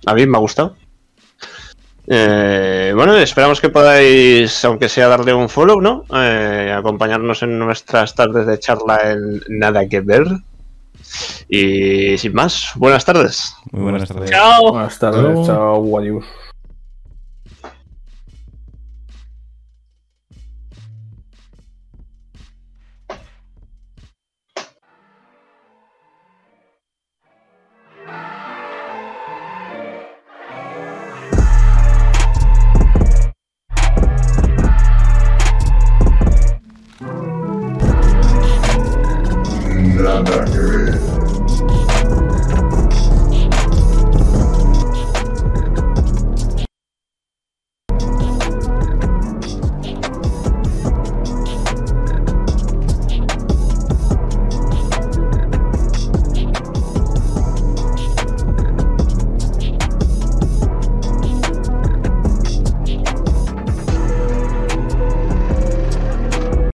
A 0.07 0.15
mí 0.15 0.25
me 0.25 0.37
ha 0.37 0.41
gustado. 0.41 0.75
Eh, 2.07 2.93
bueno, 2.95 3.15
esperamos 3.17 3.59
que 3.59 3.69
podáis, 3.69 4.63
aunque 4.63 4.89
sea 4.89 5.07
darle 5.07 5.33
un 5.33 5.49
follow, 5.49 5.81
¿no? 5.81 6.03
Eh, 6.13 6.73
acompañarnos 6.75 7.41
en 7.43 7.57
nuestras 7.57 8.13
tardes 8.13 8.45
de 8.45 8.59
charla 8.59 9.11
en 9.11 9.41
Nada 9.49 9.87
que 9.87 10.01
Ver. 10.01 10.27
Y 11.47 12.17
sin 12.17 12.33
más, 12.33 12.71
buenas 12.75 13.05
tardes. 13.05 13.55
Muy 13.71 13.83
buenas 13.83 14.07
tardes. 14.07 14.29
Chao. 14.29 14.71
Buenas 14.71 14.99
tardes, 14.99 15.47
chao, 15.47 15.97
adiós. 15.97 16.25